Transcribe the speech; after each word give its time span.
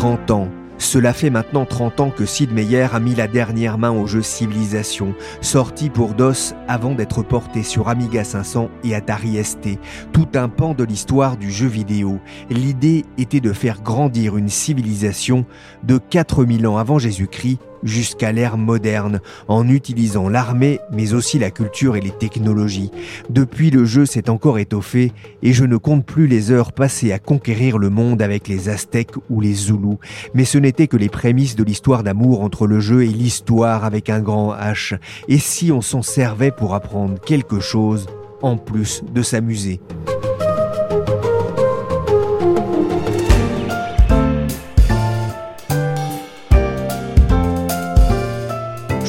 30 0.00 0.30
ans. 0.30 0.48
Cela 0.78 1.12
fait 1.12 1.28
maintenant 1.28 1.66
30 1.66 2.00
ans 2.00 2.10
que 2.10 2.24
Sid 2.24 2.52
Meier 2.52 2.86
a 2.90 2.98
mis 3.00 3.14
la 3.14 3.28
dernière 3.28 3.76
main 3.76 3.90
au 3.90 4.06
jeu 4.06 4.22
Civilization, 4.22 5.14
sorti 5.42 5.90
pour 5.90 6.14
DOS 6.14 6.54
avant 6.68 6.94
d'être 6.94 7.22
porté 7.22 7.62
sur 7.62 7.90
Amiga 7.90 8.24
500 8.24 8.70
et 8.82 8.94
Atari 8.94 9.44
ST, 9.44 9.78
tout 10.14 10.28
un 10.36 10.48
pan 10.48 10.72
de 10.72 10.84
l'histoire 10.84 11.36
du 11.36 11.50
jeu 11.50 11.66
vidéo. 11.66 12.18
L'idée 12.48 13.04
était 13.18 13.40
de 13.40 13.52
faire 13.52 13.82
grandir 13.82 14.38
une 14.38 14.48
civilisation 14.48 15.44
de 15.82 15.98
4000 15.98 16.66
ans 16.66 16.78
avant 16.78 16.98
Jésus-Christ 16.98 17.58
jusqu'à 17.82 18.32
l'ère 18.32 18.56
moderne, 18.56 19.20
en 19.48 19.68
utilisant 19.68 20.28
l'armée, 20.28 20.80
mais 20.92 21.12
aussi 21.12 21.38
la 21.38 21.50
culture 21.50 21.96
et 21.96 22.00
les 22.00 22.10
technologies. 22.10 22.90
Depuis, 23.28 23.70
le 23.70 23.84
jeu 23.84 24.06
s'est 24.06 24.30
encore 24.30 24.58
étoffé, 24.58 25.12
et 25.42 25.52
je 25.52 25.64
ne 25.64 25.76
compte 25.76 26.04
plus 26.04 26.26
les 26.26 26.50
heures 26.50 26.72
passées 26.72 27.12
à 27.12 27.18
conquérir 27.18 27.78
le 27.78 27.90
monde 27.90 28.22
avec 28.22 28.48
les 28.48 28.68
Aztèques 28.68 29.14
ou 29.28 29.40
les 29.40 29.54
Zoulous. 29.54 29.98
Mais 30.34 30.44
ce 30.44 30.58
n'était 30.58 30.88
que 30.88 30.96
les 30.96 31.08
prémices 31.08 31.56
de 31.56 31.64
l'histoire 31.64 32.02
d'amour 32.02 32.42
entre 32.42 32.66
le 32.66 32.80
jeu 32.80 33.04
et 33.04 33.08
l'histoire 33.08 33.84
avec 33.84 34.10
un 34.10 34.20
grand 34.20 34.54
H. 34.54 34.98
Et 35.28 35.38
si 35.38 35.72
on 35.72 35.80
s'en 35.80 36.02
servait 36.02 36.50
pour 36.50 36.74
apprendre 36.74 37.20
quelque 37.20 37.60
chose, 37.60 38.06
en 38.42 38.56
plus 38.56 39.02
de 39.12 39.22
s'amuser? 39.22 39.80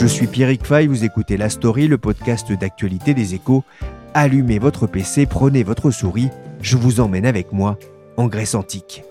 Je 0.01 0.07
suis 0.07 0.25
Pierrick 0.25 0.65
Fay, 0.65 0.87
vous 0.87 1.03
écoutez 1.03 1.37
La 1.37 1.47
Story, 1.47 1.87
le 1.87 1.99
podcast 1.99 2.51
d'actualité 2.51 3.13
des 3.13 3.35
échos. 3.35 3.63
Allumez 4.15 4.57
votre 4.57 4.87
PC, 4.87 5.27
prenez 5.27 5.61
votre 5.61 5.91
souris, 5.91 6.29
je 6.59 6.75
vous 6.75 6.99
emmène 7.01 7.23
avec 7.23 7.53
moi 7.53 7.77
en 8.17 8.25
Grèce 8.25 8.55
antique. 8.55 9.03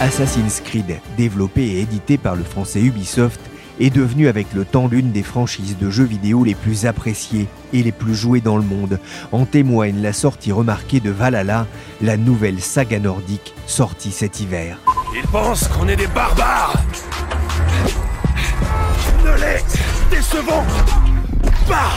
Assassin's 0.00 0.62
Creed, 0.62 0.98
développé 1.18 1.60
et 1.60 1.80
édité 1.80 2.16
par 2.16 2.36
le 2.36 2.44
français 2.44 2.80
Ubisoft, 2.80 3.42
est 3.80 3.90
devenu 3.90 4.28
avec 4.28 4.52
le 4.54 4.64
temps 4.64 4.86
l'une 4.86 5.10
des 5.10 5.22
franchises 5.22 5.76
de 5.78 5.90
jeux 5.90 6.04
vidéo 6.04 6.44
les 6.44 6.54
plus 6.54 6.86
appréciées 6.86 7.48
et 7.72 7.82
les 7.82 7.92
plus 7.92 8.14
jouées 8.14 8.40
dans 8.40 8.56
le 8.56 8.62
monde. 8.62 9.00
En 9.32 9.46
témoigne 9.46 10.00
la 10.02 10.12
sortie 10.12 10.52
remarquée 10.52 11.00
de 11.00 11.10
Valhalla, 11.10 11.66
la 12.00 12.16
nouvelle 12.16 12.60
saga 12.60 12.98
nordique 12.98 13.54
sortie 13.66 14.12
cet 14.12 14.40
hiver. 14.40 14.78
Ils 15.16 15.26
pensent 15.28 15.66
qu'on 15.68 15.88
est 15.88 15.96
des 15.96 16.06
barbares 16.08 16.74
Ne 19.24 19.34
les 19.40 19.60
décevons 20.10 20.64
pas 21.66 21.90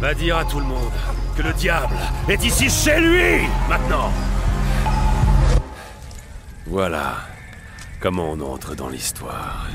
Va 0.00 0.14
dire 0.14 0.36
à 0.36 0.44
tout 0.44 0.60
le 0.60 0.66
monde 0.66 0.92
que 1.36 1.42
le 1.42 1.52
diable 1.54 1.96
est 2.28 2.44
ici 2.44 2.68
chez 2.68 3.00
lui 3.00 3.48
maintenant 3.68 4.12
Voilà 6.66 7.16
comment 8.00 8.32
on 8.32 8.40
entre 8.40 8.74
dans 8.74 8.88
l'histoire. 8.88 9.68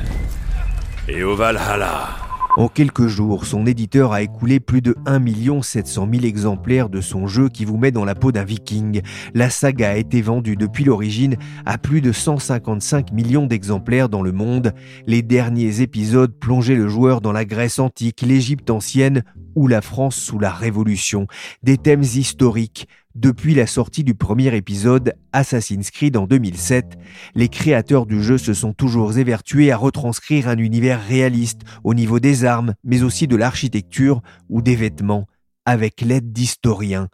Et 1.07 1.23
au 1.23 1.35
Valhalla. 1.35 2.09
En 2.57 2.67
quelques 2.67 3.07
jours, 3.07 3.45
son 3.45 3.65
éditeur 3.65 4.11
a 4.11 4.21
écoulé 4.21 4.59
plus 4.59 4.81
de 4.81 4.95
1 5.05 5.61
700 5.61 6.09
000 6.11 6.25
exemplaires 6.25 6.89
de 6.89 6.99
son 6.99 7.25
jeu 7.25 7.47
qui 7.47 7.63
vous 7.63 7.77
met 7.77 7.91
dans 7.91 8.03
la 8.03 8.13
peau 8.13 8.33
d'un 8.33 8.43
viking. 8.43 9.01
La 9.33 9.49
saga 9.49 9.91
a 9.91 9.95
été 9.95 10.21
vendue 10.21 10.57
depuis 10.57 10.83
l'origine 10.83 11.37
à 11.65 11.77
plus 11.77 12.01
de 12.01 12.11
155 12.11 13.13
millions 13.13 13.45
d'exemplaires 13.45 14.09
dans 14.09 14.21
le 14.21 14.33
monde. 14.33 14.73
Les 15.07 15.21
derniers 15.21 15.79
épisodes 15.79 16.37
plongeaient 16.37 16.75
le 16.75 16.89
joueur 16.89 17.21
dans 17.21 17.31
la 17.31 17.45
Grèce 17.45 17.79
antique, 17.79 18.21
l'Égypte 18.21 18.69
ancienne 18.69 19.23
ou 19.55 19.67
la 19.67 19.81
France 19.81 20.17
sous 20.17 20.39
la 20.39 20.51
Révolution. 20.51 21.27
Des 21.63 21.77
thèmes 21.77 22.03
historiques, 22.03 22.87
depuis 23.15 23.53
la 23.53 23.67
sortie 23.67 24.03
du 24.03 24.13
premier 24.13 24.55
épisode 24.55 25.13
Assassin's 25.33 25.91
Creed 25.91 26.15
en 26.15 26.27
2007, 26.27 26.97
les 27.35 27.49
créateurs 27.49 28.05
du 28.05 28.23
jeu 28.23 28.37
se 28.37 28.53
sont 28.53 28.73
toujours 28.73 29.17
évertués 29.17 29.71
à 29.71 29.77
retranscrire 29.77 30.47
un 30.47 30.57
univers 30.57 31.05
réaliste 31.05 31.61
au 31.83 31.93
niveau 31.93 32.19
des 32.19 32.45
armes, 32.45 32.73
mais 32.83 33.03
aussi 33.03 33.27
de 33.27 33.35
l'architecture 33.35 34.21
ou 34.49 34.61
des 34.61 34.75
vêtements, 34.75 35.27
avec 35.65 36.01
l'aide 36.01 36.31
d'historiens. 36.31 37.09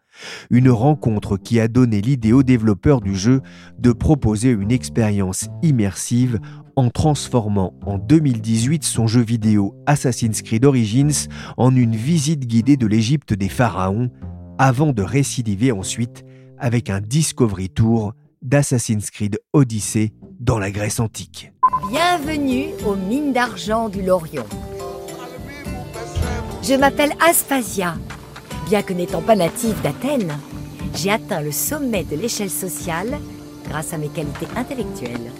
Une 0.50 0.70
rencontre 0.70 1.38
qui 1.38 1.60
a 1.60 1.68
donné 1.68 2.02
l'idée 2.02 2.32
aux 2.32 2.44
développeurs 2.44 3.02
du 3.02 3.16
jeu 3.16 3.42
de 3.80 3.92
proposer 3.92 4.52
une 4.52 4.72
expérience 4.72 5.48
immersive 5.64 6.40
en 6.76 6.90
transformant 6.92 7.74
en 7.86 7.98
2018 7.98 8.84
son 8.84 9.08
jeu 9.08 9.22
vidéo 9.22 9.76
Assassin's 9.88 10.44
Creed 10.44 10.64
Origins 10.64 11.28
en 11.58 11.76
une 11.76 11.96
visite 11.96 12.46
guidée 12.46 12.78
de 12.78 12.86
l'Égypte 12.86 13.34
des 13.34 13.50
pharaons, 13.50 14.12
avant 14.58 14.92
de 14.92 15.04
récidiver 15.04 15.72
ensuite 15.72 16.26
avec 16.58 16.90
un 16.90 17.02
Discovery 17.02 17.70
Tour 17.70 18.14
d'Assassin's 18.42 19.12
Creed 19.12 19.40
Odyssey 19.54 20.14
dans 20.40 20.60
la 20.60 20.72
Grèce 20.72 21.00
antique. 21.00 21.52
Bienvenue 21.90 22.70
aux 22.86 22.96
mines 22.96 23.34
d'argent 23.34 23.90
du 23.90 24.02
Lorion. 24.02 24.46
Je 26.64 26.74
m'appelle 26.74 27.14
Aspasia. 27.28 27.96
Bien 28.68 28.82
que 28.82 28.94
n'étant 28.94 29.22
pas 29.22 29.36
native 29.36 29.82
d'Athènes, 29.82 30.38
j'ai 30.96 31.12
atteint 31.12 31.42
le 31.42 31.52
sommet 31.52 32.04
de 32.04 32.16
l'échelle 32.16 32.50
sociale 32.50 33.20
grâce 33.70 33.94
à 33.94 33.98
mes 33.98 34.10
qualités 34.10 34.48
intellectuelles. 34.56 35.32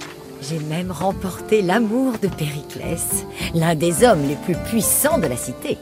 J'ai 0.42 0.60
même 0.60 0.92
remporté 0.92 1.62
l'amour 1.62 2.14
de 2.22 2.28
Périclès, 2.28 3.26
l'un 3.56 3.76
des 3.76 4.04
hommes 4.04 4.28
les 4.28 4.36
plus 4.36 4.56
puissants 4.70 5.18
de 5.18 5.28
la 5.28 5.36
cité. 5.36 5.78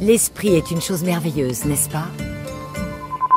L'esprit 0.00 0.56
est 0.56 0.70
une 0.70 0.80
chose 0.80 1.04
merveilleuse, 1.04 1.64
n'est-ce 1.64 1.88
pas? 1.88 2.08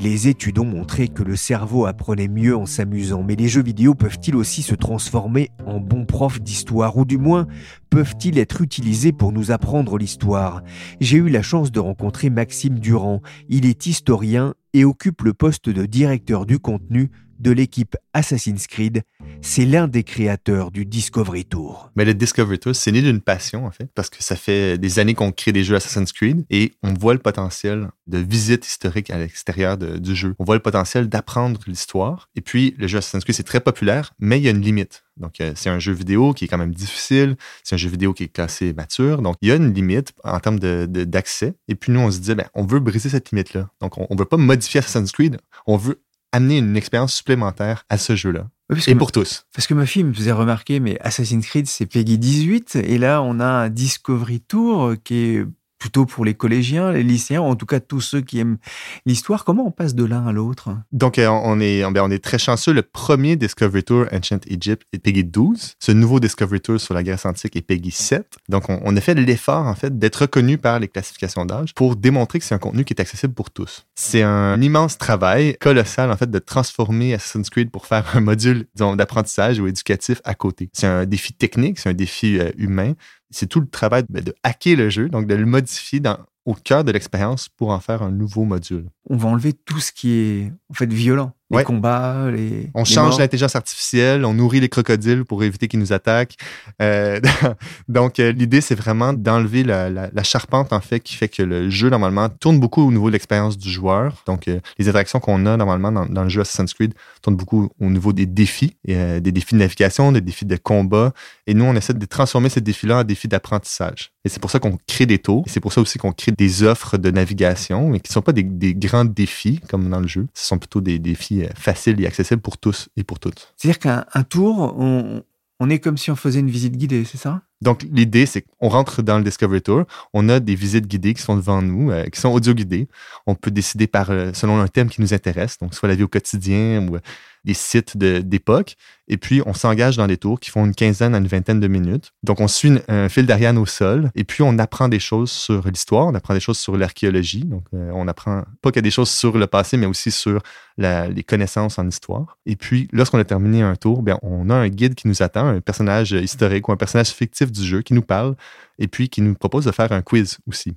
Les 0.02 0.28
études 0.28 0.60
ont 0.60 0.66
montré 0.66 1.08
que 1.08 1.24
le 1.24 1.36
cerveau 1.36 1.86
apprenait 1.86 2.28
mieux 2.28 2.56
en 2.56 2.66
s'amusant, 2.66 3.24
mais 3.24 3.36
les 3.36 3.48
jeux 3.48 3.64
vidéo 3.64 3.96
peuvent-ils 3.96 4.36
aussi 4.36 4.62
se 4.62 4.76
transformer 4.76 5.50
en 5.66 5.80
bons 5.80 6.06
profs 6.06 6.42
d'histoire, 6.42 6.98
ou 6.98 7.06
du 7.06 7.18
moins 7.18 7.48
peuvent-ils 7.90 8.38
être 8.38 8.62
utilisés 8.62 9.14
pour 9.14 9.32
nous 9.32 9.52
apprendre 9.52 9.98
l'histoire? 9.98 10.62
J'ai 11.00 11.18
eu 11.18 11.30
la 11.30 11.42
chance 11.42 11.72
de 11.72 11.80
rencontrer 11.80 12.30
Maxime 12.30 12.80
Durand. 12.80 13.22
Il 13.48 13.66
est 13.66 13.86
historien 13.86 14.54
et 14.74 14.84
occupe 14.84 15.22
le 15.22 15.34
poste 15.34 15.70
de 15.70 15.86
directeur 15.86 16.46
du 16.46 16.60
contenu 16.60 17.10
de 17.40 17.52
l'équipe 17.52 17.96
Assassin's 18.14 18.68
Creed. 18.68 19.04
C'est 19.42 19.66
l'un 19.66 19.88
des 19.88 20.04
créateurs 20.04 20.72
du 20.72 20.86
Discovery 20.86 21.46
Tour. 21.46 21.92
Mais 21.96 22.06
le 22.06 22.14
Discovery 22.14 22.60
Tour, 22.60 22.76
c'est 22.76 22.92
né 22.92 23.02
d'une 23.02 23.22
passion, 23.22 23.66
en 23.66 23.72
fait, 23.72 23.90
parce 23.94 24.10
que 24.10 24.24
ça 24.24 24.36
fait 24.36 24.78
des 24.78 25.00
années 25.00 25.14
qu'on 25.14 25.32
crée 25.32 25.52
des 25.52 25.64
jeux 25.64 25.76
Assassin's 25.76 26.12
Creed 26.12 26.46
et 26.50 26.74
on 26.84 26.94
voit 26.94 27.14
le 27.14 27.20
potentiel 27.20 27.90
de 28.08 28.18
visite 28.18 28.66
historique 28.66 29.10
à 29.10 29.18
l'extérieur 29.18 29.78
du 29.78 30.16
jeu. 30.16 30.36
On 30.40 30.44
voit 30.44 30.56
le 30.56 30.62
potentiel 30.62 31.10
d'apprendre 31.10 31.60
l'histoire. 31.68 32.30
Et 32.36 32.42
puis, 32.42 32.76
le 32.78 32.88
jeu 32.88 33.00
Assassin's 33.00 33.24
Creed, 33.24 33.36
c'est 33.36 33.44
très 33.44 33.60
populaire, 33.60 34.14
mais 34.20 34.40
il 34.40 34.44
y 34.44 34.48
a 34.48 34.52
une 34.52 34.62
limite. 34.62 35.04
Donc, 35.18 35.40
euh, 35.40 35.54
c'est 35.56 35.70
un 35.70 35.80
jeu 35.80 35.94
vidéo 35.94 36.34
qui 36.34 36.46
est 36.46 36.48
quand 36.48 36.58
même 36.58 36.74
difficile. 36.74 37.38
C'est 37.64 37.76
un 37.76 37.78
jeu 37.78 37.90
vidéo 37.90 38.14
qui 38.14 38.24
est 38.24 38.28
classé 38.28 38.74
mature. 38.74 39.22
Donc, 39.22 39.36
il 39.42 39.50
y 39.50 39.52
a 39.52 39.56
une 39.56 39.74
limite 39.74 40.14
en 40.24 40.40
termes 40.40 40.60
d'accès. 40.60 41.52
De, 41.52 41.56
et 41.70 41.76
puis, 41.76 41.92
nous, 41.92 42.02
on 42.02 42.12
se 42.12 42.20
disait, 42.20 42.36
ben, 42.36 42.48
on 42.54 42.66
veut 42.66 42.80
briser 42.80 43.10
cette 43.10 43.32
limite-là. 43.32 43.70
Donc, 43.80 43.98
on 43.98 44.08
ne 44.10 44.18
veut 44.18 44.26
pas 44.26 44.38
modifier 44.38 44.80
Assassin's 44.80 45.12
Creed. 45.12 45.38
On 45.68 45.78
veut 45.78 46.02
amener 46.36 46.58
une 46.58 46.76
expérience 46.76 47.14
supplémentaire 47.14 47.86
à 47.90 47.98
ce 47.98 48.16
jeu-là. 48.16 48.48
et 48.88 48.96
pour 48.96 49.12
tous. 49.12 49.46
Parce 49.54 49.68
que 49.68 49.74
ma 49.74 49.86
fille 49.86 50.04
me 50.04 50.14
faisait 50.14 50.34
remarquer, 50.34 50.80
mais 50.80 50.98
Assassin's 51.00 51.46
Creed, 51.46 51.68
c'est 51.68 51.86
Peggy 51.86 52.18
18. 52.18 52.76
Et 52.76 52.98
là, 52.98 53.22
on 53.22 53.40
a 53.40 53.46
un 53.46 53.70
Discovery 53.70 54.42
Tour 54.42 54.96
qui 55.04 55.16
est 55.16 55.46
plutôt 55.86 56.08
pour 56.08 56.26
les 56.26 56.34
collégiens, 56.34 56.92
les 56.92 57.04
lycéens, 57.04 57.42
en 57.42 57.56
tout 57.56 57.68
cas 57.68 57.80
tous 57.80 58.02
ceux 58.02 58.22
qui 58.22 58.40
aiment 58.40 58.58
l'histoire. 59.06 59.46
Comment 59.46 59.68
on 59.68 59.72
passe 59.72 59.94
de 59.94 60.04
l'un 60.04 60.26
à 60.26 60.32
l'autre? 60.32 60.76
Donc, 60.92 61.20
euh, 61.20 61.28
on 61.28 61.60
est, 61.60 61.84
ben, 61.92 62.02
on 62.02 62.10
est 62.10 62.24
très 62.24 62.40
chanceux. 62.40 62.74
Le 62.74 62.82
premier 62.82 63.36
Discovery 63.36 63.84
Tour 63.84 64.08
Ancient 64.12 64.40
Egypt 64.48 64.82
est 64.94 64.98
Peggy 64.98 65.24
12. 65.24 65.76
Ce 65.78 65.92
nouveau 65.92 66.20
Discovery 66.20 66.60
Tour 66.60 66.82
sur 66.82 66.96
la 66.96 67.04
Grèce 67.04 67.24
antique 67.28 67.56
est 67.56 67.62
Peggy 67.62 67.92
7. 67.92 68.26
Donc, 68.50 68.68
on, 68.68 68.82
on 68.84 68.98
a 68.98 69.00
fait 69.00 69.14
l'effort, 69.14 69.68
en 69.68 69.76
fait, 69.76 70.00
d'être 70.00 70.24
reconnu 70.24 70.58
par 70.58 70.80
les 70.80 70.88
classifications 70.88 71.46
d'âge 71.46 71.76
pour 71.76 71.96
démontrer 71.96 72.40
que 72.40 72.46
c'est 72.46 72.56
un 72.56 72.60
contenu 72.60 72.84
qui 72.84 72.94
est 72.94 73.00
accessible 73.00 73.36
pour 73.36 73.52
tous. 73.52 73.86
C'est 73.94 74.24
un 74.24 74.60
immense 74.60 74.98
travail 74.98 75.56
colossal, 75.60 76.12
en 76.12 76.18
fait, 76.18 76.32
de 76.32 76.40
transformer 76.40 77.14
Assassin's 77.14 77.52
Creed 77.52 77.70
pour 77.70 77.86
faire 77.86 78.06
un 78.16 78.22
module 78.22 78.66
d'apprentissage 78.76 79.60
ou 79.60 79.68
éducatif 79.68 80.20
à 80.24 80.34
côté. 80.34 80.72
C'est 80.74 80.88
un 80.88 81.06
défi 81.06 81.34
technique, 81.34 81.78
c'est 81.78 81.90
un 81.90 81.94
défi 81.94 82.40
euh, 82.40 82.50
humain. 82.58 82.96
C'est 83.30 83.48
tout 83.48 83.60
le 83.60 83.68
travail 83.68 84.04
de 84.10 84.36
hacker 84.44 84.76
le 84.78 84.90
jeu, 84.90 85.10
donc 85.10 85.28
de 85.28 85.36
le 85.36 85.46
modifier 85.46 86.02
au 86.46 86.54
cœur 86.54 86.84
de 86.84 86.92
l'expérience 86.92 87.50
pour 87.50 87.72
en 87.72 87.80
faire 87.80 88.04
un 88.04 88.12
nouveau 88.12 88.44
module. 88.44 88.90
On 89.10 89.18
va 89.18 89.30
enlever 89.30 89.54
tout 89.54 89.80
ce 89.80 89.92
qui 89.92 90.12
est 90.12 90.54
violent. 90.82 91.34
Les 91.52 91.64
combats, 91.64 92.32
les. 92.32 92.72
On 92.74 92.86
change 92.86 93.20
l'intelligence 93.20 93.56
artificielle, 93.56 94.26
on 94.26 94.34
nourrit 94.34 94.60
les 94.60 94.70
crocodiles 94.70 95.26
pour 95.26 95.44
éviter 95.44 95.68
qu'ils 95.68 95.80
nous 95.80 95.94
attaquent. 95.94 96.38
Euh, 96.82 97.20
donc, 97.88 98.20
euh, 98.20 98.32
l'idée, 98.32 98.62
c'est 98.62 98.74
vraiment 98.74 99.14
d'enlever 99.14 99.64
la, 99.64 99.90
la, 99.90 100.24
charpente, 100.24 100.74
en 100.74 100.82
fait, 100.82 101.02
qui 101.02 101.16
fait 101.16 101.28
que 101.28 101.44
le 101.44 101.70
jeu, 101.70 101.90
normalement, 101.90 102.30
tourne 102.30 102.60
beaucoup 102.60 102.82
au 102.82 102.92
niveau 102.92 103.08
de 103.08 103.14
l'expérience 103.14 103.58
du 103.58 103.70
joueur. 103.70 104.24
Donc, 104.26 104.48
euh, 104.48 104.60
les 104.80 104.90
interactions 104.90 105.20
qu'on 105.20 105.46
a, 105.46 105.56
normalement, 105.56 105.92
dans, 105.92 106.08
dans, 106.08 106.24
le 106.24 106.30
jeu 106.30 106.42
Assassin's 106.42 106.74
Creed 106.74 106.96
tournent 107.22 107.36
beaucoup 107.38 107.70
au 107.80 107.90
niveau 107.92 108.12
des 108.12 108.26
défis, 108.26 108.76
des 108.86 109.20
défis 109.22 109.54
de 109.54 109.60
navigation, 109.60 110.12
des 110.12 110.22
défis 110.22 110.46
de 110.46 110.56
combat. 110.56 111.14
Et 111.46 111.54
nous, 111.54 111.66
on 111.66 111.76
essaie 111.76 111.94
de 111.94 112.06
transformer 112.06 112.50
ces 112.50 112.62
défis-là 112.62 113.00
en 113.00 113.04
défis 113.04 113.28
d'apprentissage. 113.28 114.12
Et 114.26 114.30
c'est 114.30 114.40
pour 114.40 114.50
ça 114.50 114.60
qu'on 114.60 114.78
crée 114.88 115.06
des. 115.06 115.16
Et 115.16 115.50
c'est 115.50 115.60
pour 115.60 115.72
ça 115.72 115.82
aussi 115.82 115.98
qu'on 115.98 116.12
crée 116.12 116.32
des 116.32 116.64
offres 116.64 116.98
de 116.98 117.10
navigation, 117.10 117.90
mais 117.90 118.00
qui 118.00 118.10
ne 118.12 118.14
sont 118.14 118.22
pas 118.22 118.34
des, 118.34 118.44
des 118.44 118.74
grands 118.74 119.06
défis, 119.06 119.62
comme 119.70 119.90
dans 119.90 120.00
le 120.00 120.08
jeu. 120.08 120.28
Ce 120.34 120.48
sont 120.48 120.58
plutôt 120.58 120.82
des 120.82 121.00
défis 121.00 121.35
euh, 121.44 121.50
facile 121.56 122.02
et 122.02 122.08
accessible 122.08 122.42
pour 122.42 122.58
tous 122.58 122.90
et 122.96 123.04
pour 123.04 123.20
toutes. 123.20 123.54
C'est-à-dire 123.58 123.80
qu'un 123.80 124.24
tour, 124.24 124.76
on, 124.78 125.24
on 125.60 125.70
est 125.70 125.80
comme 125.80 125.98
si 125.98 126.12
on 126.12 126.16
faisait 126.16 126.40
une 126.40 126.50
visite 126.50 126.76
guidée, 126.78 127.06
c'est 127.06 127.18
ça? 127.18 127.42
Donc, 127.62 127.86
l'idée, 127.92 128.26
c'est 128.26 128.42
qu'on 128.42 128.70
rentre 128.70 129.02
dans 129.02 129.18
le 129.18 129.24
Discovery 129.24 129.62
Tour, 129.62 129.86
on 130.14 130.28
a 130.30 130.40
des 130.40 130.56
visites 130.56 130.88
guidées 130.88 131.14
qui 131.14 131.22
sont 131.22 131.36
devant 131.36 131.62
nous, 131.62 131.92
euh, 131.92 132.04
qui 132.06 132.20
sont 132.20 132.30
audio-guidées. 132.30 132.88
On 133.26 133.36
peut 133.36 133.52
décider 133.52 133.88
par, 133.88 134.12
euh, 134.12 134.32
selon 134.34 134.60
un 134.60 134.68
thème 134.68 134.90
qui 134.90 135.02
nous 135.02 135.14
intéresse, 135.14 135.58
donc 135.58 135.74
soit 135.74 135.88
la 135.88 135.96
vie 135.96 136.04
au 136.04 136.08
quotidien 136.08 136.86
ou 136.88 136.98
des 137.46 137.54
sites 137.54 137.96
d'époque. 137.98 138.76
Et 139.08 139.18
puis, 139.18 139.42
on 139.46 139.54
s'engage 139.54 139.98
dans 139.98 140.08
des 140.08 140.18
tours 140.18 140.40
qui 140.40 140.50
font 140.50 140.66
une 140.66 140.74
quinzaine 140.74 141.14
à 141.14 141.20
une 141.20 141.28
vingtaine 141.28 141.60
de 141.60 141.68
minutes. 141.68 142.12
Donc, 142.24 142.40
on 142.42 142.48
suit 142.48 142.80
un 142.88 143.08
fil 143.08 143.28
d'Ariane 143.28 143.58
au 143.60 143.68
sol. 143.68 144.10
Et 144.16 144.24
puis, 144.24 144.42
on 144.42 144.58
apprend 144.58 144.90
des 144.90 145.00
choses 145.00 145.32
sur 145.32 145.68
l'histoire, 145.68 146.08
on 146.08 146.16
apprend 146.16 146.34
des 146.34 146.40
choses 146.40 146.58
sur 146.58 146.76
l'archéologie. 146.76 147.46
Donc, 147.46 147.64
euh, 147.74 147.92
on 147.94 148.08
apprend 148.08 148.44
pas 148.62 148.72
que 148.72 148.80
des 148.80 148.90
choses 148.90 149.12
sur 149.12 149.38
le 149.38 149.46
passé, 149.46 149.78
mais 149.78 149.86
aussi 149.86 150.10
sur 150.10 150.42
les 150.78 151.24
connaissances 151.24 151.78
en 151.78 151.88
histoire. 151.88 152.38
Et 152.48 152.56
puis, 152.56 152.88
lorsqu'on 152.92 153.20
a 153.20 153.24
terminé 153.24 153.62
un 153.62 153.76
tour, 153.76 154.02
bien, 154.02 154.18
on 154.24 154.50
a 154.50 154.56
un 154.56 154.68
guide 154.68 154.96
qui 154.96 155.08
nous 155.08 155.22
attend, 155.22 155.48
un 155.48 155.62
personnage 155.62 156.12
historique 156.12 156.68
ou 156.68 156.72
un 156.72 156.78
personnage 156.78 157.10
fictif 157.10 157.52
du 157.52 157.64
jeu 157.64 157.84
qui 157.84 157.94
nous 157.94 158.02
parle 158.02 158.36
et 158.80 158.88
puis 158.88 159.08
qui 159.08 159.22
nous 159.22 159.36
propose 159.36 159.66
de 159.66 159.72
faire 159.72 159.92
un 159.92 160.02
quiz 160.02 160.40
aussi. 160.48 160.76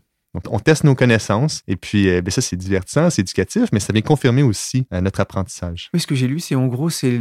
On 0.51 0.59
teste 0.59 0.85
nos 0.85 0.95
connaissances 0.95 1.63
et 1.67 1.77
puis 1.77 2.09
euh, 2.09 2.23
ben 2.23 2.31
ça, 2.31 2.41
c'est 2.41 2.57
divertissant, 2.57 3.11
c'est 3.11 3.23
éducatif, 3.23 3.69
mais 3.73 3.81
ça 3.81 3.93
vient 3.93 4.03
confirmer 4.03 4.43
aussi 4.43 4.87
euh, 4.93 5.01
notre 5.01 5.21
apprentissage. 5.21 5.91
Oui, 5.93 6.01
ce 6.01 6.07
que 6.07 6.15
j'ai 6.15 6.27
lu, 6.27 6.41
c'est 6.41 6.55
en 6.55 6.67
gros, 6.67 6.91
c'est 6.91 7.21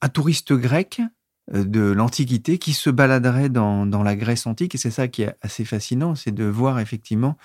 un 0.00 0.08
touriste 0.08 0.52
grec 0.52 1.00
de 1.52 1.92
l'Antiquité 1.92 2.58
qui 2.58 2.72
se 2.72 2.90
baladerait 2.90 3.48
dans, 3.48 3.86
dans, 3.86 4.02
la 4.02 4.16
Grèce 4.16 4.46
antique. 4.46 4.74
Et 4.74 4.78
c'est 4.78 4.90
ça 4.90 5.06
qui 5.06 5.22
est 5.22 5.34
assez 5.42 5.64
fascinant, 5.64 6.14
c'est 6.14 6.34
de 6.34 6.44
voir 6.44 6.80
effectivement 6.80 7.36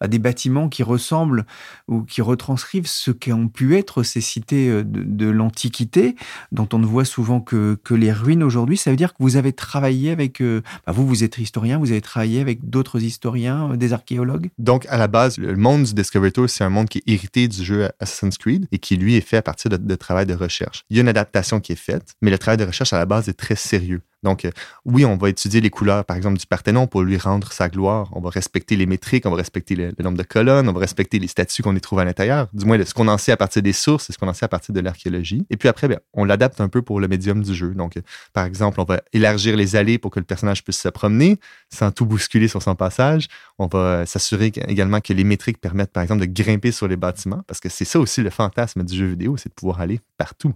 bah, 0.00 0.08
des 0.08 0.18
bâtiments 0.18 0.68
qui 0.68 0.82
ressemblent 0.82 1.46
ou 1.88 2.02
qui 2.02 2.20
retranscrivent 2.20 2.86
ce 2.86 3.10
qu'ont 3.10 3.48
pu 3.48 3.76
être 3.76 4.02
ces 4.02 4.20
cités 4.20 4.68
euh, 4.68 4.84
de, 4.84 5.02
de 5.02 5.30
l'Antiquité, 5.30 6.16
dont 6.52 6.68
on 6.72 6.78
ne 6.78 6.86
voit 6.86 7.06
souvent 7.06 7.40
que, 7.40 7.78
que 7.82 7.94
les 7.94 8.12
ruines 8.12 8.42
aujourd'hui. 8.42 8.76
Ça 8.76 8.90
veut 8.90 8.96
dire 8.96 9.12
que 9.12 9.18
vous 9.20 9.36
avez 9.36 9.54
travaillé 9.54 10.10
avec, 10.10 10.42
euh, 10.42 10.62
bah, 10.86 10.92
vous, 10.92 11.06
vous 11.06 11.24
êtes 11.24 11.38
historien, 11.38 11.78
vous 11.78 11.92
avez 11.92 12.02
travaillé 12.02 12.40
avec 12.40 12.68
d'autres 12.68 13.02
historiens, 13.02 13.74
des 13.76 13.94
archéologues? 13.94 14.50
Donc, 14.58 14.86
à 14.90 14.98
la 14.98 15.08
base, 15.08 15.38
le 15.38 15.56
monde 15.56 15.84
du 15.84 15.94
Discovery 15.94 16.32
Tour, 16.32 16.50
c'est 16.50 16.64
un 16.64 16.70
monde 16.70 16.88
qui 16.88 16.98
est 16.98 17.10
hérité 17.10 17.48
du 17.48 17.64
jeu 17.64 17.88
Assassin's 18.00 18.36
Creed 18.36 18.66
et 18.72 18.78
qui, 18.78 18.96
lui, 18.96 19.16
est 19.16 19.22
fait 19.22 19.38
à 19.38 19.42
partir 19.42 19.70
de, 19.70 19.78
de 19.78 19.94
travail 19.94 20.26
de 20.26 20.34
recherche. 20.34 20.84
Il 20.90 20.96
y 20.96 21.00
a 21.00 21.02
une 21.02 21.08
adaptation 21.08 21.60
qui 21.60 21.72
est 21.72 21.76
faite, 21.76 22.14
mais 22.20 22.30
le 22.30 22.38
travail 22.38 22.58
de 22.58 22.64
recherche 22.64 22.92
à 22.92 22.98
la 22.98 23.06
base 23.06 23.28
est 23.30 23.34
très 23.34 23.45
sérieux. 23.54 24.02
Donc, 24.26 24.44
euh, 24.44 24.50
oui, 24.84 25.04
on 25.04 25.16
va 25.16 25.28
étudier 25.28 25.60
les 25.60 25.70
couleurs, 25.70 26.04
par 26.04 26.16
exemple, 26.16 26.36
du 26.36 26.46
Parthénon 26.46 26.88
pour 26.88 27.02
lui 27.02 27.16
rendre 27.16 27.52
sa 27.52 27.68
gloire. 27.68 28.08
On 28.12 28.20
va 28.20 28.30
respecter 28.30 28.74
les 28.74 28.86
métriques, 28.86 29.24
on 29.24 29.30
va 29.30 29.36
respecter 29.36 29.76
le, 29.76 29.92
nombre 30.00 30.18
de 30.18 30.24
colonnes, 30.24 30.68
on 30.68 30.72
va 30.72 30.80
respecter 30.80 31.20
les 31.20 31.28
statues 31.28 31.62
qu'on 31.62 31.76
y 31.76 31.80
trouve 31.80 32.00
à 32.00 32.04
l'intérieur. 32.04 32.48
Du 32.52 32.64
moins, 32.64 32.82
ce 32.84 32.92
qu'on 32.92 33.06
en 33.06 33.18
sait 33.18 33.30
à 33.30 33.36
partir 33.36 33.62
des 33.62 33.72
sources, 33.72 34.06
c'est 34.06 34.12
ce 34.12 34.18
qu'on 34.18 34.26
en 34.26 34.34
sait 34.34 34.44
à 34.44 34.48
partir 34.48 34.74
de 34.74 34.80
l'archéologie. 34.80 35.46
Et 35.48 35.56
puis 35.56 35.68
après, 35.68 35.86
bien, 35.86 36.00
on 36.12 36.24
l'adapte 36.24 36.60
un 36.60 36.68
peu 36.68 36.82
pour 36.82 36.98
le 36.98 37.06
médium 37.06 37.40
du 37.40 37.54
jeu. 37.54 37.72
Donc, 37.74 37.96
euh, 37.96 38.00
par 38.32 38.46
exemple, 38.46 38.80
on 38.80 38.84
va 38.84 39.00
élargir 39.12 39.56
les 39.56 39.76
allées 39.76 39.98
pour 39.98 40.10
que 40.10 40.18
le 40.18 40.26
personnage 40.26 40.64
puisse 40.64 40.80
se 40.80 40.88
promener 40.88 41.38
sans 41.72 41.92
tout 41.92 42.04
bousculer 42.04 42.48
sur 42.48 42.62
son 42.62 42.74
passage. 42.74 43.28
On 43.58 43.68
va 43.68 43.78
euh, 43.78 44.06
s'assurer 44.06 44.52
également 44.66 45.00
que 45.00 45.12
les 45.12 45.24
métriques 45.24 45.60
permettent, 45.60 45.92
par 45.92 46.02
exemple, 46.02 46.22
de 46.22 46.32
grimper 46.32 46.72
sur 46.72 46.88
les 46.88 46.96
bâtiments, 46.96 47.42
parce 47.46 47.60
que 47.60 47.68
c'est 47.68 47.84
ça 47.84 48.00
aussi 48.00 48.22
le 48.22 48.30
fantasme 48.30 48.82
du 48.82 48.96
jeu 48.96 49.06
vidéo, 49.06 49.36
c'est 49.36 49.50
de 49.50 49.54
pouvoir 49.54 49.80
aller 49.80 50.00
partout. 50.16 50.52